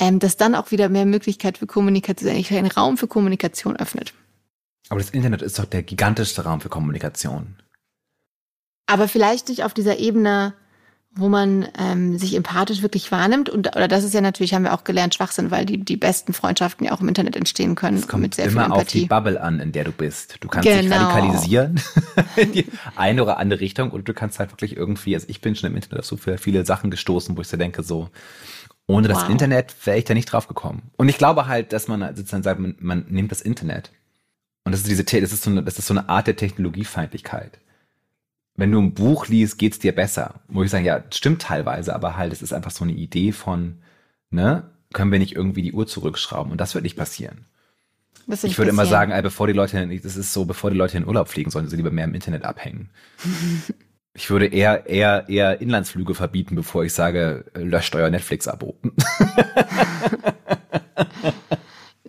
ähm, 0.00 0.18
dass 0.18 0.36
dann 0.36 0.56
auch 0.56 0.72
wieder 0.72 0.88
mehr 0.88 1.06
Möglichkeit 1.06 1.58
für 1.58 1.66
Kommunikation, 1.66 2.30
eigentlich 2.30 2.52
einen 2.52 2.66
Raum 2.66 2.98
für 2.98 3.06
Kommunikation 3.06 3.76
öffnet. 3.76 4.14
Aber 4.88 4.98
das 4.98 5.10
Internet 5.10 5.42
ist 5.42 5.58
doch 5.60 5.64
der 5.64 5.84
gigantischste 5.84 6.42
Raum 6.42 6.60
für 6.60 6.68
Kommunikation 6.68 7.56
aber 8.86 9.08
vielleicht 9.08 9.48
nicht 9.48 9.64
auf 9.64 9.74
dieser 9.74 9.98
Ebene, 9.98 10.54
wo 11.16 11.30
man 11.30 11.66
ähm, 11.78 12.18
sich 12.18 12.34
empathisch 12.34 12.82
wirklich 12.82 13.10
wahrnimmt. 13.10 13.48
Und 13.48 13.74
oder 13.74 13.88
das 13.88 14.04
ist 14.04 14.12
ja 14.12 14.20
natürlich, 14.20 14.52
haben 14.54 14.64
wir 14.64 14.74
auch 14.74 14.84
gelernt, 14.84 15.14
Schwachsinn, 15.14 15.50
weil 15.50 15.64
die, 15.64 15.82
die 15.82 15.96
besten 15.96 16.34
Freundschaften 16.34 16.86
ja 16.86 16.92
auch 16.92 17.00
im 17.00 17.08
Internet 17.08 17.36
entstehen 17.36 17.74
können. 17.74 17.96
Es 17.96 18.06
kommt 18.06 18.22
mit 18.22 18.34
sehr 18.34 18.46
immer 18.46 18.70
auf 18.70 18.84
die 18.84 19.06
Bubble 19.06 19.40
an, 19.40 19.58
in 19.58 19.72
der 19.72 19.84
du 19.84 19.92
bist. 19.92 20.36
Du 20.40 20.48
kannst 20.48 20.68
genau. 20.68 20.82
dich 20.82 20.90
radikalisieren 20.90 21.80
in 22.36 22.52
die 22.52 22.66
eine 22.96 23.22
oder 23.22 23.38
andere 23.38 23.60
Richtung 23.60 23.90
und 23.90 24.08
du 24.08 24.14
kannst 24.14 24.38
halt 24.38 24.52
wirklich 24.52 24.76
irgendwie, 24.76 25.14
also 25.14 25.26
ich 25.28 25.40
bin 25.40 25.56
schon 25.56 25.70
im 25.70 25.76
Internet 25.76 26.00
auf 26.00 26.06
so 26.06 26.16
viele 26.16 26.66
Sachen 26.66 26.90
gestoßen, 26.90 27.36
wo 27.36 27.40
ich 27.40 27.48
so 27.48 27.56
denke, 27.56 27.82
so, 27.82 28.10
ohne 28.86 29.08
wow. 29.08 29.20
das 29.20 29.30
Internet 29.30 29.74
wäre 29.84 29.96
ich 29.96 30.04
da 30.04 30.12
nicht 30.12 30.30
drauf 30.30 30.48
gekommen. 30.48 30.90
Und 30.96 31.08
ich 31.08 31.16
glaube 31.16 31.46
halt, 31.46 31.72
dass 31.72 31.88
man 31.88 32.14
sozusagen 32.14 32.42
sagt, 32.42 32.60
man, 32.60 32.76
man 32.78 33.06
nimmt 33.08 33.32
das 33.32 33.40
Internet. 33.40 33.90
Und 34.64 34.72
das 34.72 34.82
ist 34.82 34.90
diese, 34.90 35.04
das 35.04 35.32
ist 35.32 35.44
so 35.44 35.50
eine, 35.50 35.62
das 35.62 35.78
ist 35.78 35.86
so 35.86 35.94
eine 35.94 36.10
Art 36.10 36.26
der 36.26 36.36
Technologiefeindlichkeit 36.36 37.58
wenn 38.56 38.72
du 38.72 38.80
ein 38.80 38.94
Buch 38.94 39.28
liest, 39.28 39.58
geht's 39.58 39.78
dir 39.78 39.94
besser. 39.94 40.40
Wo 40.48 40.62
ich 40.62 40.70
sagen, 40.70 40.84
ja, 40.84 41.04
stimmt 41.12 41.42
teilweise, 41.42 41.94
aber 41.94 42.16
halt, 42.16 42.32
es 42.32 42.42
ist 42.42 42.52
einfach 42.52 42.70
so 42.70 42.84
eine 42.84 42.94
Idee 42.94 43.32
von, 43.32 43.78
ne, 44.30 44.70
können 44.92 45.12
wir 45.12 45.18
nicht 45.18 45.36
irgendwie 45.36 45.62
die 45.62 45.72
Uhr 45.72 45.86
zurückschrauben? 45.86 46.52
Und 46.52 46.60
das 46.60 46.74
wird 46.74 46.84
nicht 46.84 46.96
passieren. 46.96 47.46
ich 48.26 48.28
würde 48.28 48.40
passieren. 48.40 48.68
immer 48.68 48.86
sagen, 48.86 49.12
bevor 49.22 49.46
die 49.46 49.52
Leute, 49.52 49.86
das 50.02 50.16
ist 50.16 50.32
so, 50.32 50.44
bevor 50.44 50.70
die 50.70 50.76
Leute 50.76 50.96
in 50.96 51.06
Urlaub 51.06 51.28
fliegen, 51.28 51.50
sollen 51.50 51.68
sie 51.68 51.76
lieber 51.76 51.90
mehr 51.90 52.06
im 52.06 52.14
Internet 52.14 52.44
abhängen. 52.44 52.90
ich 54.14 54.30
würde 54.30 54.46
eher, 54.46 54.86
eher, 54.86 55.28
eher 55.28 55.60
Inlandsflüge 55.60 56.14
verbieten, 56.14 56.54
bevor 56.54 56.84
ich 56.84 56.94
sage, 56.94 57.44
löscht 57.54 57.94
euer 57.94 58.10
Netflix-Abo. 58.10 58.78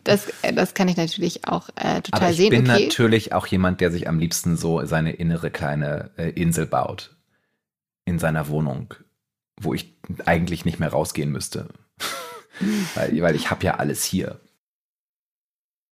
Das, 0.07 0.27
äh, 0.41 0.53
das 0.53 0.73
kann 0.73 0.87
ich 0.87 0.95
natürlich 0.95 1.47
auch 1.47 1.67
äh, 1.75 2.01
total 2.01 2.21
Aber 2.21 2.29
ich 2.31 2.37
sehen. 2.37 2.53
Ich 2.53 2.59
bin 2.61 2.69
okay. 2.69 2.85
natürlich 2.85 3.33
auch 3.33 3.45
jemand, 3.47 3.81
der 3.81 3.91
sich 3.91 4.07
am 4.07 4.19
liebsten 4.19 4.55
so 4.55 4.85
seine 4.85 5.11
innere 5.11 5.51
kleine 5.51 6.11
äh, 6.17 6.29
Insel 6.29 6.65
baut. 6.65 7.15
In 8.05 8.19
seiner 8.19 8.47
Wohnung, 8.47 8.93
wo 9.59 9.73
ich 9.73 9.93
eigentlich 10.25 10.63
nicht 10.63 10.79
mehr 10.79 10.89
rausgehen 10.89 11.29
müsste. 11.29 11.67
weil, 12.95 13.21
weil 13.21 13.35
ich 13.35 13.51
habe 13.51 13.65
ja 13.65 13.75
alles 13.75 14.05
hier. 14.05 14.39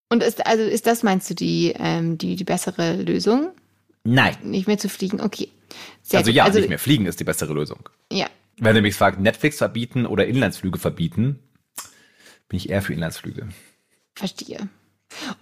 Und 0.09 0.23
ist, 0.23 0.45
also 0.47 0.63
ist 0.63 0.87
das, 0.87 1.03
meinst 1.03 1.29
du, 1.29 1.35
die, 1.35 1.73
ähm, 1.77 2.17
die, 2.17 2.37
die 2.37 2.45
bessere 2.45 3.01
Lösung? 3.01 3.51
Nein. 4.05 4.37
Nicht 4.43 4.67
mehr 4.67 4.77
zu 4.77 4.87
fliegen? 4.87 5.19
Okay. 5.19 5.49
Sehr 6.03 6.19
also 6.19 6.29
gut. 6.29 6.37
ja, 6.37 6.45
also, 6.45 6.59
nicht 6.59 6.69
mehr 6.69 6.79
fliegen 6.79 7.05
ist 7.05 7.19
die 7.19 7.25
bessere 7.25 7.51
Lösung. 7.51 7.89
Ja. 8.13 8.27
Wenn 8.57 8.75
du 8.75 8.81
mich 8.81 8.95
fragst, 8.95 9.19
Netflix 9.19 9.57
verbieten 9.57 10.05
oder 10.05 10.25
Inlandsflüge 10.25 10.79
verbieten, 10.79 11.39
bin 12.47 12.57
ich 12.57 12.69
eher 12.69 12.81
für 12.81 12.93
Inlandsflüge. 12.93 13.49
Verstehe. 14.15 14.69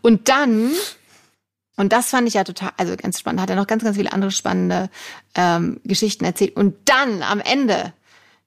Und 0.01 0.29
dann, 0.29 0.71
und 1.77 1.93
das 1.93 2.09
fand 2.09 2.27
ich 2.27 2.33
ja 2.33 2.43
total, 2.43 2.71
also 2.77 2.95
ganz 2.95 3.19
spannend, 3.19 3.41
hat 3.41 3.49
er 3.49 3.55
noch 3.55 3.67
ganz, 3.67 3.83
ganz 3.83 3.97
viele 3.97 4.11
andere 4.11 4.31
spannende 4.31 4.89
ähm, 5.35 5.79
Geschichten 5.83 6.25
erzählt. 6.25 6.55
Und 6.55 6.89
dann 6.89 7.23
am 7.23 7.39
Ende 7.39 7.93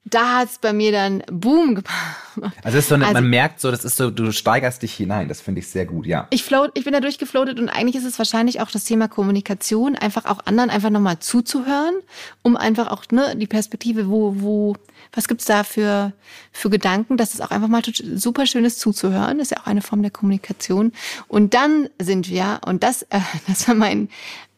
da 0.09 0.37
hat's 0.37 0.57
bei 0.59 0.73
mir 0.73 0.91
dann 0.91 1.23
Boom 1.31 1.75
gemacht. 1.75 2.55
Also, 2.63 2.77
ist 2.77 2.89
so 2.89 2.95
eine, 2.95 3.05
also 3.05 3.15
man 3.15 3.29
merkt 3.29 3.59
so, 3.59 3.71
das 3.71 3.83
ist 3.83 3.97
so, 3.97 4.11
du 4.11 4.31
steigerst 4.31 4.81
dich 4.83 4.93
hinein. 4.93 5.27
Das 5.27 5.41
finde 5.41 5.59
ich 5.59 5.67
sehr 5.67 5.85
gut, 5.85 6.05
ja. 6.05 6.27
Ich 6.29 6.43
float, 6.43 6.71
ich 6.75 6.83
bin 6.83 6.93
da 6.93 6.99
durchgefloatet 6.99 7.59
und 7.59 7.69
eigentlich 7.69 7.95
ist 7.95 8.05
es 8.05 8.17
wahrscheinlich 8.17 8.61
auch 8.61 8.71
das 8.71 8.83
Thema 8.83 9.07
Kommunikation, 9.07 9.95
einfach 9.95 10.25
auch 10.25 10.45
anderen 10.45 10.69
einfach 10.69 10.89
nochmal 10.89 11.19
zuzuhören, 11.19 11.95
um 12.43 12.55
einfach 12.55 12.91
auch 12.91 13.03
ne, 13.11 13.35
die 13.35 13.47
Perspektive, 13.47 14.09
wo, 14.09 14.35
wo, 14.37 14.75
was 15.13 15.27
gibt's 15.27 15.45
da 15.45 15.63
für, 15.63 16.13
für 16.51 16.69
Gedanken, 16.69 17.17
dass 17.17 17.33
es 17.33 17.41
auch 17.41 17.51
einfach 17.51 17.67
mal 17.67 17.81
super 18.15 18.45
schön 18.45 18.65
ist 18.65 18.79
zuzuhören, 18.79 19.39
das 19.39 19.47
ist 19.47 19.57
ja 19.57 19.63
auch 19.63 19.67
eine 19.67 19.81
Form 19.81 20.01
der 20.01 20.11
Kommunikation. 20.11 20.91
Und 21.27 21.53
dann 21.53 21.89
sind 21.99 22.29
wir, 22.29 22.61
und 22.65 22.83
das, 22.83 23.03
äh, 23.03 23.19
das 23.47 23.67
war 23.67 23.75
mein, 23.75 24.09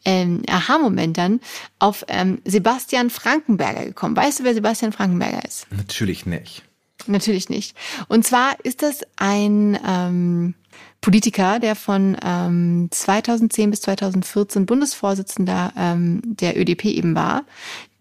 ähm, 0.04 0.42
Aha-Moment 0.48 1.18
dann 1.18 1.40
auf 1.78 2.04
ähm, 2.08 2.40
Sebastian 2.44 3.10
Frankenberger 3.10 3.84
gekommen. 3.84 4.16
Weißt 4.16 4.40
du, 4.40 4.44
wer 4.44 4.54
Sebastian 4.54 4.92
Frankenberger 4.92 5.44
ist? 5.44 5.66
Natürlich 5.70 6.26
nicht. 6.26 6.62
Natürlich 7.06 7.48
nicht. 7.48 7.76
Und 8.08 8.26
zwar 8.26 8.56
ist 8.62 8.82
das 8.82 9.00
ein 9.16 9.78
ähm, 9.86 10.54
Politiker, 11.00 11.58
der 11.58 11.76
von 11.76 12.16
ähm, 12.22 12.88
2010 12.90 13.70
bis 13.70 13.80
2014 13.82 14.66
Bundesvorsitzender 14.66 15.72
ähm, 15.76 16.20
der 16.24 16.58
ÖDP 16.58 16.86
eben 16.86 17.14
war, 17.14 17.44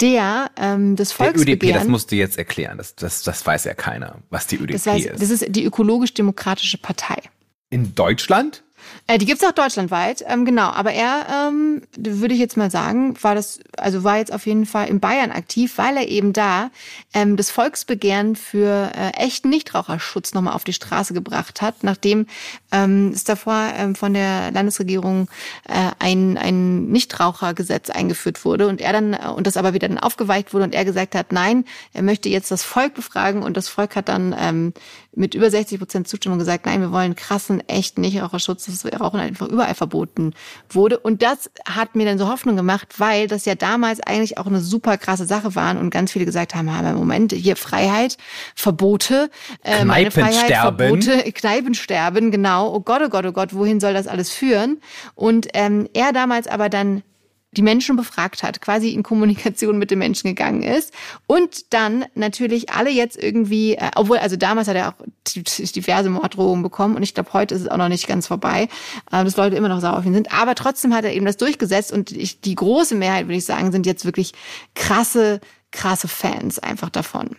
der 0.02 0.52
ähm, 0.58 0.96
das 0.96 1.14
Volksbegehren... 1.14 1.60
Der 1.60 1.70
ÖDP, 1.70 1.80
das 1.80 1.88
musst 1.88 2.12
du 2.12 2.18
jetzt 2.18 2.38
erklären, 2.38 2.78
das, 2.78 2.96
das, 2.96 3.24
das 3.24 3.46
weiß 3.46 3.64
ja 3.66 3.74
keiner, 3.74 4.18
was 4.30 4.48
die 4.48 4.58
ÖDP 4.58 4.74
das 4.74 4.86
weiß, 4.86 5.06
ist. 5.06 5.22
Das 5.22 5.30
ist 5.30 5.46
die 5.48 5.64
ökologisch-demokratische 5.64 6.78
Partei. 6.78 7.22
In 7.70 7.96
Deutschland? 7.96 8.64
Äh, 9.08 9.18
die 9.18 9.26
gibt's 9.26 9.44
auch 9.44 9.52
deutschlandweit, 9.52 10.24
ähm, 10.28 10.46
genau. 10.46 10.70
Aber 10.70 10.92
er, 10.92 11.50
ähm, 11.50 11.82
würde 11.98 12.34
ich 12.34 12.40
jetzt 12.40 12.58
mal 12.58 12.72
sagen, 12.72 13.16
war 13.22 13.36
das, 13.36 13.60
also 13.78 14.04
war 14.04 14.18
jetzt 14.18 14.34
auf 14.34 14.46
jeden 14.46 14.66
Fall 14.66 14.88
in 14.88 15.00
Bayern 15.00 15.32
aktiv, 15.32 15.78
weil 15.78 15.98
er 15.98 16.08
eben 16.08 16.34
da 16.34 16.72
ähm, 17.14 17.38
das 17.38 17.52
Volksbegehren 17.52 18.36
für 18.36 18.92
äh, 18.96 19.12
echten 19.18 19.50
Nichtraucherschutz 19.50 20.34
nochmal 20.34 20.54
auf 20.54 20.64
die 20.64 20.74
Straße 20.74 21.14
gebracht 21.14 21.62
hat, 21.62 21.84
nachdem 21.84 22.28
ähm, 22.72 23.12
es 23.14 23.24
davor 23.24 23.70
ähm, 23.78 23.96
von 23.96 24.14
der 24.14 24.52
Landesregierung 24.52 25.28
äh, 25.68 25.92
ein, 26.00 26.38
ein 26.38 26.88
Nichtrauchergesetz 26.88 27.90
eingeführt 27.90 28.46
wurde 28.46 28.68
und 28.68 28.82
er 28.82 28.94
dann, 28.94 29.14
äh, 29.14 29.28
und 29.36 29.48
das 29.48 29.58
aber 29.58 29.74
wieder 29.74 29.88
dann 29.88 29.98
aufgeweicht 29.98 30.54
wurde 30.54 30.66
und 30.66 30.76
er 30.76 30.86
gesagt 30.86 31.16
hat, 31.16 31.32
nein, 31.32 31.66
er 31.94 32.04
möchte 32.04 32.30
jetzt 32.30 32.52
das 32.52 32.64
Volk 32.64 32.94
befragen 32.94 33.44
und 33.44 33.58
das 33.58 33.68
Volk 33.68 33.96
hat 33.96 34.10
dann 34.10 34.36
ähm, 34.38 34.74
mit 35.16 35.34
über 35.34 35.50
60 35.50 35.80
Prozent 35.80 36.08
Zustimmung 36.08 36.40
gesagt, 36.40 36.66
nein, 36.66 36.82
wir 36.82 36.92
wollen 36.92 37.16
krassen, 37.16 37.68
echten 37.68 38.02
Nichtraucherschutz, 38.02 38.66
dass 38.66 39.00
Rauchen 39.00 39.20
einfach 39.20 39.48
überall 39.48 39.74
verboten 39.76 40.34
wurde. 40.70 41.00
Und 41.00 41.22
das 41.22 41.50
hat 41.68 41.96
mir 41.96 42.06
dann 42.06 42.18
so 42.18 42.30
Hoffnung 42.30 42.56
gemacht, 42.56 43.00
weil 43.00 43.28
das 43.28 43.46
ja 43.46 43.56
damals 43.56 44.00
eigentlich 44.02 44.38
auch 44.38 44.46
eine 44.46 44.62
super 44.62 44.98
krasse 44.98 45.26
Sache 45.26 45.56
war 45.56 45.78
und 45.78 45.90
ganz 45.90 46.12
viele 46.12 46.26
gesagt 46.26 46.56
haben, 46.56 46.74
haben 46.74 46.96
Moment, 46.96 47.32
hier 47.32 47.56
Freiheit, 47.56 48.18
Verbote, 48.56 49.30
äh, 49.64 49.84
meine 49.84 50.12
Freiheit, 50.12 50.52
Verbote, 50.52 51.24
Kneipensterben, 51.34 52.32
genau. 52.32 52.74
Oh 52.74 52.80
Gott, 52.80 53.02
oh 53.04 53.10
Gott, 53.10 53.26
oh 53.26 53.32
Gott, 53.32 53.54
wohin 53.54 53.80
soll 53.80 53.94
das 53.94 54.08
alles 54.08 54.30
führen? 54.32 54.80
Und 55.16 55.48
ähm, 55.54 55.90
er 55.94 56.14
damals 56.14 56.48
aber 56.48 56.70
dann 56.70 57.04
die 57.52 57.62
Menschen 57.62 57.96
befragt 57.96 58.44
hat, 58.44 58.62
quasi 58.62 58.90
in 58.90 59.04
Kommunikation 59.04 59.78
mit 59.78 59.92
den 59.92 60.00
Menschen 60.00 60.28
gegangen 60.28 60.62
ist 60.62 60.94
und 61.26 61.74
dann 61.74 62.06
natürlich 62.14 62.70
alle 62.70 62.92
jetzt 62.92 63.22
irgendwie, 63.22 63.76
äh, 63.76 63.92
obwohl 63.96 64.18
also 64.18 64.36
damals 64.36 64.68
hat 64.68 64.76
er 64.76 64.90
auch 64.90 64.94
diverse 65.36 66.10
Morddrohungen 66.10 66.62
bekommen 66.62 66.96
und 66.96 67.04
ich 67.04 67.14
glaube 67.14 67.34
heute 67.34 67.56
ist 67.56 67.62
es 67.62 67.68
auch 67.68 67.78
noch 67.78 67.90
nicht 67.90 68.08
ganz 68.08 68.28
vorbei, 68.28 68.70
äh, 69.12 69.24
dass 69.24 69.38
Leute 69.38 69.56
immer 69.56 69.70
noch 69.70 69.82
sauer 69.82 69.98
auf 69.98 70.06
ihn 70.06 70.14
sind, 70.14 70.32
aber 70.32 70.56
trotzdem 70.56 70.94
hat 70.94 71.06
er 71.06 71.14
eben 71.14 71.26
das 71.26 71.38
durchgesetzt 71.38 71.92
und 71.92 72.12
ich, 72.12 72.42
die 72.42 72.56
große 72.56 72.96
Mehrheit 72.96 73.26
würde 73.26 73.38
ich 73.38 73.46
sagen 73.46 73.72
sind 73.72 73.86
jetzt 73.86 74.06
wirklich 74.06 74.34
krasse 74.76 75.40
krasse 75.72 76.08
Fans 76.08 76.60
einfach 76.60 76.90
davon. 76.90 77.36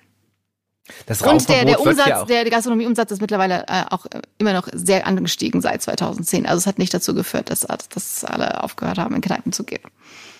Das 1.06 1.22
und 1.22 1.48
der, 1.48 1.64
der 1.64 1.80
Umsatz, 1.80 2.06
ja 2.06 2.24
der 2.24 2.50
Gastronomieumsatz 2.50 3.10
ist 3.12 3.20
mittlerweile 3.20 3.64
äh, 3.68 3.84
auch 3.90 4.06
immer 4.38 4.52
noch 4.52 4.68
sehr 4.72 5.06
angestiegen 5.06 5.60
seit 5.60 5.82
2010. 5.82 6.46
Also 6.46 6.58
es 6.58 6.66
hat 6.66 6.78
nicht 6.78 6.92
dazu 6.92 7.14
geführt, 7.14 7.50
dass, 7.50 7.60
dass 7.60 8.24
alle 8.24 8.62
aufgehört 8.62 8.98
haben, 8.98 9.14
in 9.14 9.20
Kneipen 9.20 9.52
zu 9.52 9.64
gehen. 9.64 9.82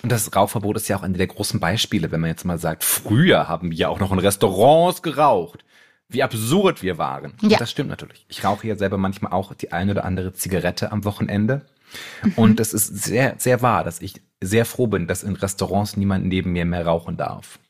Und 0.03 0.11
das 0.11 0.35
Rauchverbot 0.35 0.77
ist 0.77 0.89
ja 0.89 0.97
auch 0.97 1.03
eine 1.03 1.19
der 1.19 1.27
großen 1.27 1.61
Beispiele, 1.61 2.11
wenn 2.11 2.21
man 2.21 2.31
jetzt 2.31 2.45
mal 2.45 2.59
sagt, 2.59 2.85
früher 2.85 3.49
haben 3.49 3.71
wir 3.71 3.91
auch 3.91 4.01
noch 4.01 4.13
in 4.13 4.19
Restaurants 4.19 5.03
geraucht. 5.03 5.65
Wie 6.09 6.23
absurd 6.23 6.83
wir 6.83 6.99
waren. 6.99 7.35
Ja. 7.41 7.51
Und 7.51 7.61
das 7.61 7.71
stimmt 7.71 7.91
natürlich. 7.91 8.27
Ich 8.29 8.43
rauche 8.45 8.67
ja 8.67 8.77
selber 8.77 8.99
manchmal 8.99 9.33
auch 9.33 9.55
die 9.55 9.71
eine 9.71 9.93
oder 9.93 10.05
andere 10.05 10.33
Zigarette 10.33 10.91
am 10.91 11.05
Wochenende. 11.05 11.67
Mhm. 12.23 12.33
Und 12.35 12.61
es 12.61 12.73
ist 12.73 13.05
sehr, 13.05 13.35
sehr 13.39 13.63
wahr, 13.63 13.85
dass 13.85 14.01
ich 14.01 14.21
sehr 14.41 14.65
froh 14.65 14.89
bin, 14.89 15.07
dass 15.07 15.23
in 15.23 15.37
Restaurants 15.37 15.97
niemand 15.97 16.27
neben 16.27 16.53
mir 16.53 16.65
mehr 16.65 16.87
rauchen 16.87 17.17
darf 17.17 17.61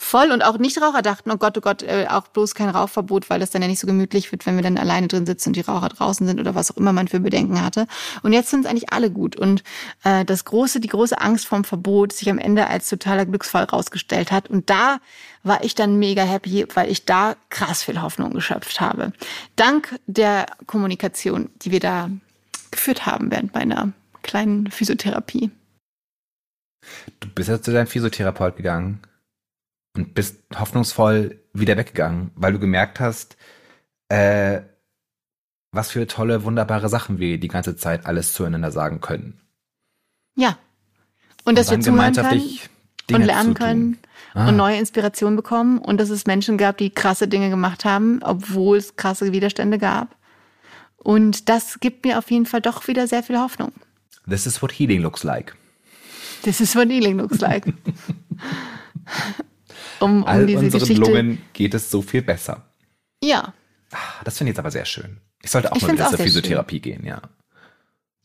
voll 0.00 0.32
und 0.32 0.42
auch 0.42 0.56
Nichtraucher 0.56 1.02
dachten, 1.02 1.30
oh 1.30 1.36
Gott, 1.36 1.58
oh 1.58 1.60
Gott, 1.60 1.82
äh, 1.82 2.06
auch 2.08 2.26
bloß 2.28 2.54
kein 2.54 2.70
Rauchverbot, 2.70 3.28
weil 3.28 3.38
das 3.38 3.50
dann 3.50 3.60
ja 3.60 3.68
nicht 3.68 3.80
so 3.80 3.86
gemütlich 3.86 4.32
wird, 4.32 4.46
wenn 4.46 4.56
wir 4.56 4.62
dann 4.62 4.78
alleine 4.78 5.08
drin 5.08 5.26
sitzen 5.26 5.50
und 5.50 5.56
die 5.56 5.60
Raucher 5.60 5.90
draußen 5.90 6.26
sind 6.26 6.40
oder 6.40 6.54
was 6.54 6.70
auch 6.72 6.78
immer 6.78 6.94
man 6.94 7.06
für 7.06 7.20
Bedenken 7.20 7.62
hatte. 7.62 7.86
Und 8.22 8.32
jetzt 8.32 8.48
sind 8.48 8.64
es 8.64 8.70
eigentlich 8.70 8.92
alle 8.94 9.10
gut. 9.10 9.36
Und 9.36 9.62
äh, 10.02 10.24
das 10.24 10.46
große, 10.46 10.80
die 10.80 10.88
große 10.88 11.20
Angst 11.20 11.46
vom 11.46 11.64
Verbot 11.64 12.14
sich 12.14 12.30
am 12.30 12.38
Ende 12.38 12.66
als 12.66 12.88
totaler 12.88 13.26
Glücksfall 13.26 13.64
rausgestellt 13.64 14.32
hat. 14.32 14.48
Und 14.48 14.70
da 14.70 15.00
war 15.42 15.62
ich 15.62 15.74
dann 15.74 15.98
mega 15.98 16.22
happy, 16.22 16.66
weil 16.74 16.90
ich 16.90 17.04
da 17.04 17.36
krass 17.50 17.82
viel 17.82 18.00
Hoffnung 18.00 18.32
geschöpft 18.32 18.80
habe. 18.80 19.12
Dank 19.56 19.98
der 20.06 20.46
Kommunikation, 20.66 21.50
die 21.60 21.72
wir 21.72 21.80
da 21.80 22.08
geführt 22.70 23.04
haben 23.04 23.30
während 23.30 23.54
meiner 23.54 23.92
kleinen 24.22 24.70
Physiotherapie. 24.70 25.50
Du 27.20 27.28
bist 27.28 27.50
ja 27.50 27.60
zu 27.60 27.70
deinem 27.70 27.86
Physiotherapeut 27.86 28.56
gegangen 28.56 29.00
und 30.00 30.14
bist 30.14 30.42
hoffnungsvoll 30.58 31.40
wieder 31.52 31.76
weggegangen, 31.76 32.30
weil 32.34 32.52
du 32.52 32.58
gemerkt 32.58 33.00
hast, 33.00 33.36
äh, 34.08 34.62
was 35.72 35.90
für 35.90 36.06
tolle, 36.06 36.42
wunderbare 36.44 36.88
Sachen 36.88 37.18
wir 37.18 37.38
die 37.38 37.48
ganze 37.48 37.76
Zeit 37.76 38.06
alles 38.06 38.32
zueinander 38.32 38.72
sagen 38.72 39.00
können. 39.00 39.40
Ja. 40.34 40.58
Und, 41.44 41.50
und 41.50 41.58
dass 41.58 41.70
wir 41.70 41.80
zuhören 41.80 42.14
können 42.14 42.58
Dinge 43.08 43.20
und 43.20 43.26
lernen 43.26 43.54
können 43.54 43.98
ah. 44.34 44.48
und 44.48 44.56
neue 44.56 44.78
Inspirationen 44.78 45.36
bekommen 45.36 45.78
und 45.78 46.00
dass 46.00 46.10
es 46.10 46.26
Menschen 46.26 46.58
gab, 46.58 46.78
die 46.78 46.90
krasse 46.90 47.28
Dinge 47.28 47.50
gemacht 47.50 47.84
haben, 47.84 48.20
obwohl 48.22 48.78
es 48.78 48.96
krasse 48.96 49.32
Widerstände 49.32 49.78
gab. 49.78 50.16
Und 50.96 51.48
das 51.48 51.80
gibt 51.80 52.04
mir 52.04 52.18
auf 52.18 52.30
jeden 52.30 52.46
Fall 52.46 52.60
doch 52.60 52.86
wieder 52.86 53.06
sehr 53.06 53.22
viel 53.22 53.38
Hoffnung. 53.38 53.72
This 54.28 54.46
is 54.46 54.62
what 54.62 54.72
healing 54.72 55.02
looks 55.02 55.24
like. 55.24 55.56
This 56.42 56.60
is 56.60 56.76
what 56.76 56.88
healing 56.88 57.18
looks 57.18 57.40
like. 57.40 57.66
um, 60.00 60.22
um 60.22 60.24
All 60.24 60.46
diese 60.46 60.58
unseren 60.58 60.80
Geschichte. 60.80 61.02
Lungen 61.02 61.42
geht 61.52 61.74
es 61.74 61.90
so 61.90 62.02
viel 62.02 62.22
besser. 62.22 62.64
Ja. 63.22 63.54
Ah, 63.92 63.98
das 64.24 64.38
finde 64.38 64.50
ich 64.50 64.54
jetzt 64.54 64.60
aber 64.60 64.70
sehr 64.70 64.84
schön. 64.84 65.18
Ich 65.42 65.50
sollte 65.50 65.72
auch 65.72 65.76
ich 65.76 65.82
mal 65.82 65.92
wieder 65.92 66.08
zur 66.08 66.18
Physiotherapie 66.18 66.76
schön. 66.76 66.82
gehen, 66.82 67.06
ja. 67.06 67.22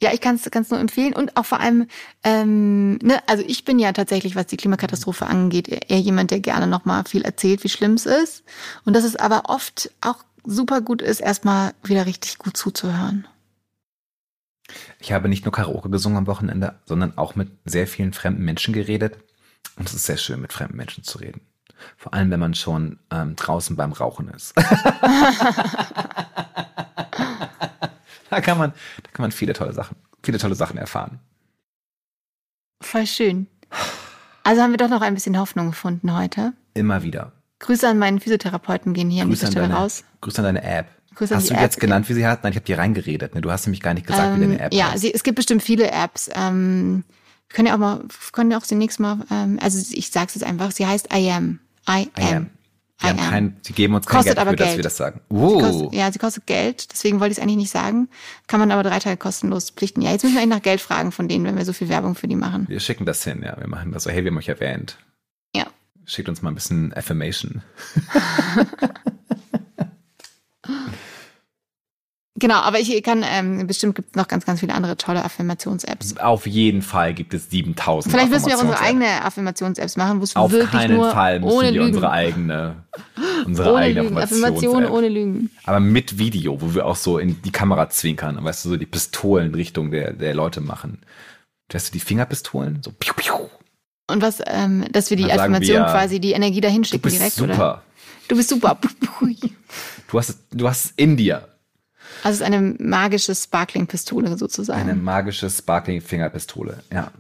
Ja, 0.02 0.12
ich 0.14 0.20
kann 0.20 0.36
es 0.36 0.70
nur 0.70 0.80
empfehlen 0.80 1.14
und 1.14 1.38
auch 1.38 1.46
vor 1.46 1.62
allem, 1.62 1.88
ähm, 2.24 2.98
ne, 2.98 3.24
also 3.28 3.44
ich 3.48 3.64
bin 3.64 3.80
ja 3.80 3.94
tatsächlich, 3.94 4.36
was 4.36 4.48
die 4.48 4.58
Klimakatastrophe 4.58 5.26
angeht, 5.26 5.70
eher 5.70 6.00
jemand, 6.00 6.32
der 6.32 6.42
gerne 6.42 6.68
nochmal 6.68 7.06
viel 7.06 7.22
erzählt, 7.22 7.64
wie 7.64 7.70
schlimm 7.70 7.94
es 7.94 8.06
ist. 8.06 8.44
Und 8.84 8.94
dass 8.94 9.06
es 9.06 9.16
aber 9.16 9.44
oft 9.46 9.92
auch 10.02 10.18
super 10.44 10.82
gut 10.82 11.02
ist, 11.02 11.22
erstmal 11.22 11.74
wieder 11.82 12.06
richtig 12.06 12.38
gut 12.38 12.58
zuzuhören. 12.58 13.26
Ich 15.00 15.14
habe 15.14 15.30
nicht 15.30 15.46
nur 15.46 15.54
Karaoke 15.54 15.90
gesungen 15.90 16.18
am 16.18 16.28
Wochenende, 16.28 16.80
sondern 16.86 17.18
auch 17.18 17.36
mit 17.36 17.50
sehr 17.64 17.88
vielen 17.88 18.12
fremden 18.12 18.44
Menschen 18.44 18.74
geredet. 18.74 19.18
Und 19.78 19.88
es 19.88 19.94
ist 19.94 20.06
sehr 20.06 20.18
schön, 20.18 20.42
mit 20.42 20.52
fremden 20.52 20.76
Menschen 20.76 21.04
zu 21.04 21.20
reden. 21.20 21.42
Vor 21.98 22.14
allem, 22.14 22.32
wenn 22.32 22.40
man 22.40 22.54
schon 22.54 23.00
ähm, 23.12 23.36
draußen 23.36 23.76
beim 23.76 23.92
Rauchen 23.92 24.30
ist. 24.30 24.54
da 28.30 28.42
kann 28.42 28.58
man, 28.58 28.72
da 29.04 29.12
kann 29.12 29.24
man 29.24 29.32
viele 29.32 29.54
tolle 29.54 29.74
Sachen, 29.74 29.96
viele 30.24 30.38
tolle 30.38 30.56
Sachen 30.56 30.78
erfahren. 30.78 31.20
Voll 32.82 33.08
schön. 33.08 33.48
Also 34.44 34.62
haben 34.62 34.72
wir 34.72 34.78
doch 34.78 34.90
noch 34.90 35.02
ein 35.02 35.14
bisschen 35.16 35.40
Hoffnung 35.40 35.68
gefunden 35.68 36.16
heute. 36.16 36.54
Immer 36.74 37.04
wieder. 37.04 37.32
Grüße 37.60 37.88
an 37.88 37.98
meinen 37.98 38.20
Physiotherapeuten 38.20 38.94
gehen 38.94 39.10
hier 39.10 39.26
Grüße 39.26 39.48
an 39.48 39.52
dieser 39.52 39.52
Stelle 39.52 39.68
deine, 39.70 39.80
raus. 39.80 40.04
Grüße 40.22 40.38
an 40.40 40.44
deine 40.46 40.64
App. 40.64 40.88
Grüße 41.16 41.36
hast 41.36 41.50
du 41.50 41.54
App. 41.54 41.62
jetzt 41.62 41.80
genannt, 41.80 42.10
wie 42.10 42.14
sie 42.14 42.28
hat? 42.28 42.44
Nein, 42.44 42.52
ich 42.52 42.58
habe 42.58 42.66
dir 42.66 42.78
reingeredet. 42.78 43.34
Ne? 43.34 43.42
Du 43.42 43.52
hast 43.52 43.66
nämlich 43.66 43.82
gar 43.82 43.94
nicht 43.94 44.06
gesagt, 44.06 44.36
ähm, 44.36 44.42
wie 44.42 44.42
deine 44.42 44.60
App 44.60 44.74
ja, 44.74 44.92
heißt. 44.92 45.04
Ja, 45.04 45.12
es 45.14 45.24
gibt 45.24 45.38
bestimmt 45.38 45.64
viele 45.64 45.90
Apps. 45.90 46.30
Ähm, 46.36 47.04
wir 47.48 47.56
können 47.56 47.68
ja 47.68 47.74
auch 47.74 47.80
mal, 47.80 48.02
können 48.34 48.52
ja 48.52 48.58
auch 48.58 48.66
demnächst 48.66 49.00
mal, 49.00 49.20
ähm, 49.32 49.58
also 49.62 49.80
ich 49.94 50.12
sag's 50.12 50.36
jetzt 50.36 50.44
einfach, 50.44 50.72
sie 50.72 50.86
heißt 50.86 51.14
I 51.14 51.32
am. 51.32 51.60
I 51.90 52.10
am. 52.16 52.50
I 53.04 53.10
am. 53.10 53.18
Sie, 53.18 53.30
kein, 53.30 53.58
sie 53.62 53.74
geben 53.74 53.94
uns 53.94 54.06
kein 54.06 54.18
kostet 54.18 54.36
Geld 54.36 54.48
dafür, 54.48 54.56
Geld. 54.56 54.70
dass 54.70 54.78
wir 54.78 54.84
das 54.84 54.98
sagen. 54.98 55.22
Uh. 55.30 55.60
Kostet, 55.60 55.94
ja, 55.94 56.12
sie 56.12 56.20
kostet 56.20 56.48
Geld, 56.48 56.92
deswegen 56.92 57.20
wollte 57.20 57.34
ich 57.34 57.38
es 57.38 57.42
eigentlich 57.42 57.58
nicht 57.58 57.72
sagen. 57.72 58.10
Kann 58.48 58.60
man 58.60 58.72
aber 58.72 58.84
drei 58.84 59.00
Tage 59.00 59.18
kostenlos 59.18 59.72
pflichten. 59.72 60.02
Ja, 60.02 60.12
jetzt 60.12 60.24
müssen 60.24 60.36
wir 60.36 60.42
eigentlich 60.42 60.58
nach 60.58 60.64
Geld 60.64 60.82
fragen 60.82 61.12
von 61.12 61.28
denen, 61.28 61.46
wenn 61.46 61.58
wir 61.58 61.66
so 61.66 61.74
viel 61.74 61.90
Werbung 61.90 62.16
für 62.16 62.28
die 62.28 62.36
machen. 62.36 62.68
Wir 62.70 62.80
schicken 62.80 63.06
das 63.06 63.24
hin, 63.24 63.44
ja. 63.44 63.58
Wir 63.60 63.68
machen 63.68 63.92
das 63.92 64.04
so, 64.04 64.10
hey, 64.10 64.24
wir 64.24 64.32
haben 64.32 64.38
euch 64.38 64.50
erwähnt. 64.50 64.98
Ja. 65.54 65.66
Schickt 66.06 66.30
uns 66.30 66.42
mal 66.42 66.50
ein 66.50 66.56
bisschen 66.56 66.94
Affirmation. 66.94 67.62
Genau, 72.38 72.56
aber 72.56 72.80
ich 72.82 73.02
kann, 73.02 73.24
ähm, 73.26 73.66
bestimmt 73.66 73.96
gibt 73.96 74.10
es 74.10 74.16
noch 74.16 74.28
ganz, 74.28 74.46
ganz 74.46 74.60
viele 74.60 74.74
andere 74.74 74.98
tolle 74.98 75.24
Affirmations-Apps. 75.24 76.18
Auf 76.18 76.46
jeden 76.46 76.82
Fall 76.82 77.14
gibt 77.14 77.34
es 77.34 77.50
7000 77.50 78.14
Vielleicht 78.14 78.30
müssen 78.30 78.48
wir 78.48 78.58
auch 78.58 78.62
unsere 78.62 78.82
eigene 78.82 79.24
Affirmations-Apps 79.24 79.96
machen, 79.96 80.20
wo 80.20 80.24
es 80.26 80.36
wirklich 80.36 80.70
keinen 80.70 80.98
nur 80.98 81.12
Fall 81.12 81.40
müssen 81.40 81.56
ohne 81.56 81.68
wir 81.68 81.72
Lügen. 81.72 81.86
unsere 81.88 82.12
eigene, 82.12 82.76
unsere 83.46 83.72
ohne 83.72 83.82
eigene 83.84 84.02
Lügen. 84.02 84.18
Affirmation 84.18 84.86
ohne 84.86 85.08
Lügen. 85.08 85.50
Aber 85.64 85.80
mit 85.80 86.18
Video, 86.18 86.62
wo 86.62 86.76
wir 86.76 86.86
auch 86.86 86.98
so 86.98 87.20
in 87.20 87.42
die 87.42 87.52
Kamera 87.52 87.90
zwinkern 87.90 88.38
und 88.38 88.44
weißt 88.44 88.66
du, 88.66 88.70
so 88.70 88.76
die 88.76 88.86
Pistolen 88.86 89.56
Richtung 89.56 89.92
der, 89.92 90.12
der 90.12 90.36
Leute 90.36 90.60
machen. 90.60 91.00
Hast 91.74 91.88
du 91.88 91.94
die 91.94 92.02
Fingerpistolen? 92.02 92.82
So 92.84 92.92
piu, 92.92 93.14
piu. 93.16 93.48
Und 94.08 94.22
was, 94.22 94.42
ähm, 94.46 94.86
dass 94.92 95.10
wir 95.10 95.16
die 95.16 95.32
Affirmation 95.32 95.78
wir, 95.78 95.86
quasi 95.86 96.20
die 96.20 96.34
Energie 96.34 96.60
dahin 96.60 96.84
schicken 96.84 97.10
direkt, 97.10 97.36
super. 97.36 97.54
oder? 97.54 97.84
Du 98.28 98.36
bist 98.36 98.50
super. 98.50 98.78
du 100.12 100.20
hast, 100.20 100.40
du 100.52 100.68
hast 100.68 100.86
es 100.86 100.94
in 100.98 101.16
dir. 101.16 101.48
Also 102.26 102.38
es 102.38 102.50
ist 102.50 102.56
eine 102.56 102.76
magische 102.80 103.36
Sparkling-Pistole 103.36 104.36
sozusagen. 104.36 104.82
Eine 104.82 104.96
magische 104.96 105.48
Sparkling-Fingerpistole, 105.48 106.84
ja. 106.92 107.12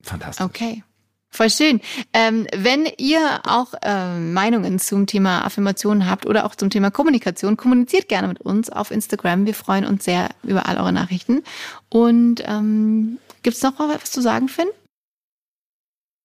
Fantastisch. 0.00 0.46
Okay. 0.46 0.84
Voll 1.28 1.50
schön. 1.50 1.80
Ähm, 2.12 2.46
wenn 2.54 2.88
ihr 2.98 3.40
auch 3.44 3.74
äh, 3.82 4.16
Meinungen 4.16 4.78
zum 4.78 5.08
Thema 5.08 5.44
Affirmationen 5.44 6.08
habt 6.08 6.24
oder 6.24 6.46
auch 6.46 6.54
zum 6.54 6.70
Thema 6.70 6.92
Kommunikation, 6.92 7.56
kommuniziert 7.56 8.08
gerne 8.08 8.28
mit 8.28 8.40
uns 8.40 8.70
auf 8.70 8.92
Instagram. 8.92 9.44
Wir 9.44 9.54
freuen 9.54 9.84
uns 9.84 10.04
sehr 10.04 10.28
über 10.44 10.66
all 10.66 10.76
eure 10.76 10.92
Nachrichten. 10.92 11.42
Und 11.88 12.44
ähm, 12.46 13.18
gibt 13.42 13.56
es 13.56 13.62
noch 13.64 13.76
was 13.80 14.12
zu 14.12 14.20
sagen, 14.20 14.48
Finn? 14.48 14.68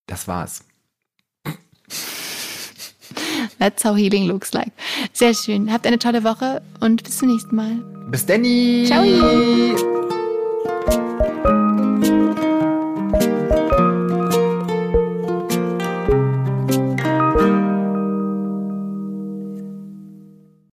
Das 0.06 0.28
war's. 0.28 0.64
That's 3.62 3.84
how 3.84 3.94
healing 3.94 4.26
looks 4.26 4.52
like. 4.52 4.72
Sehr 5.12 5.34
schön. 5.34 5.72
Habt 5.72 5.86
eine 5.86 5.96
tolle 5.96 6.24
Woche 6.24 6.62
und 6.80 7.04
bis 7.04 7.18
zum 7.18 7.28
nächsten 7.28 7.54
Mal. 7.54 7.76
Bis 8.10 8.26
Danny. 8.26 8.86
Ciao. 8.88 9.04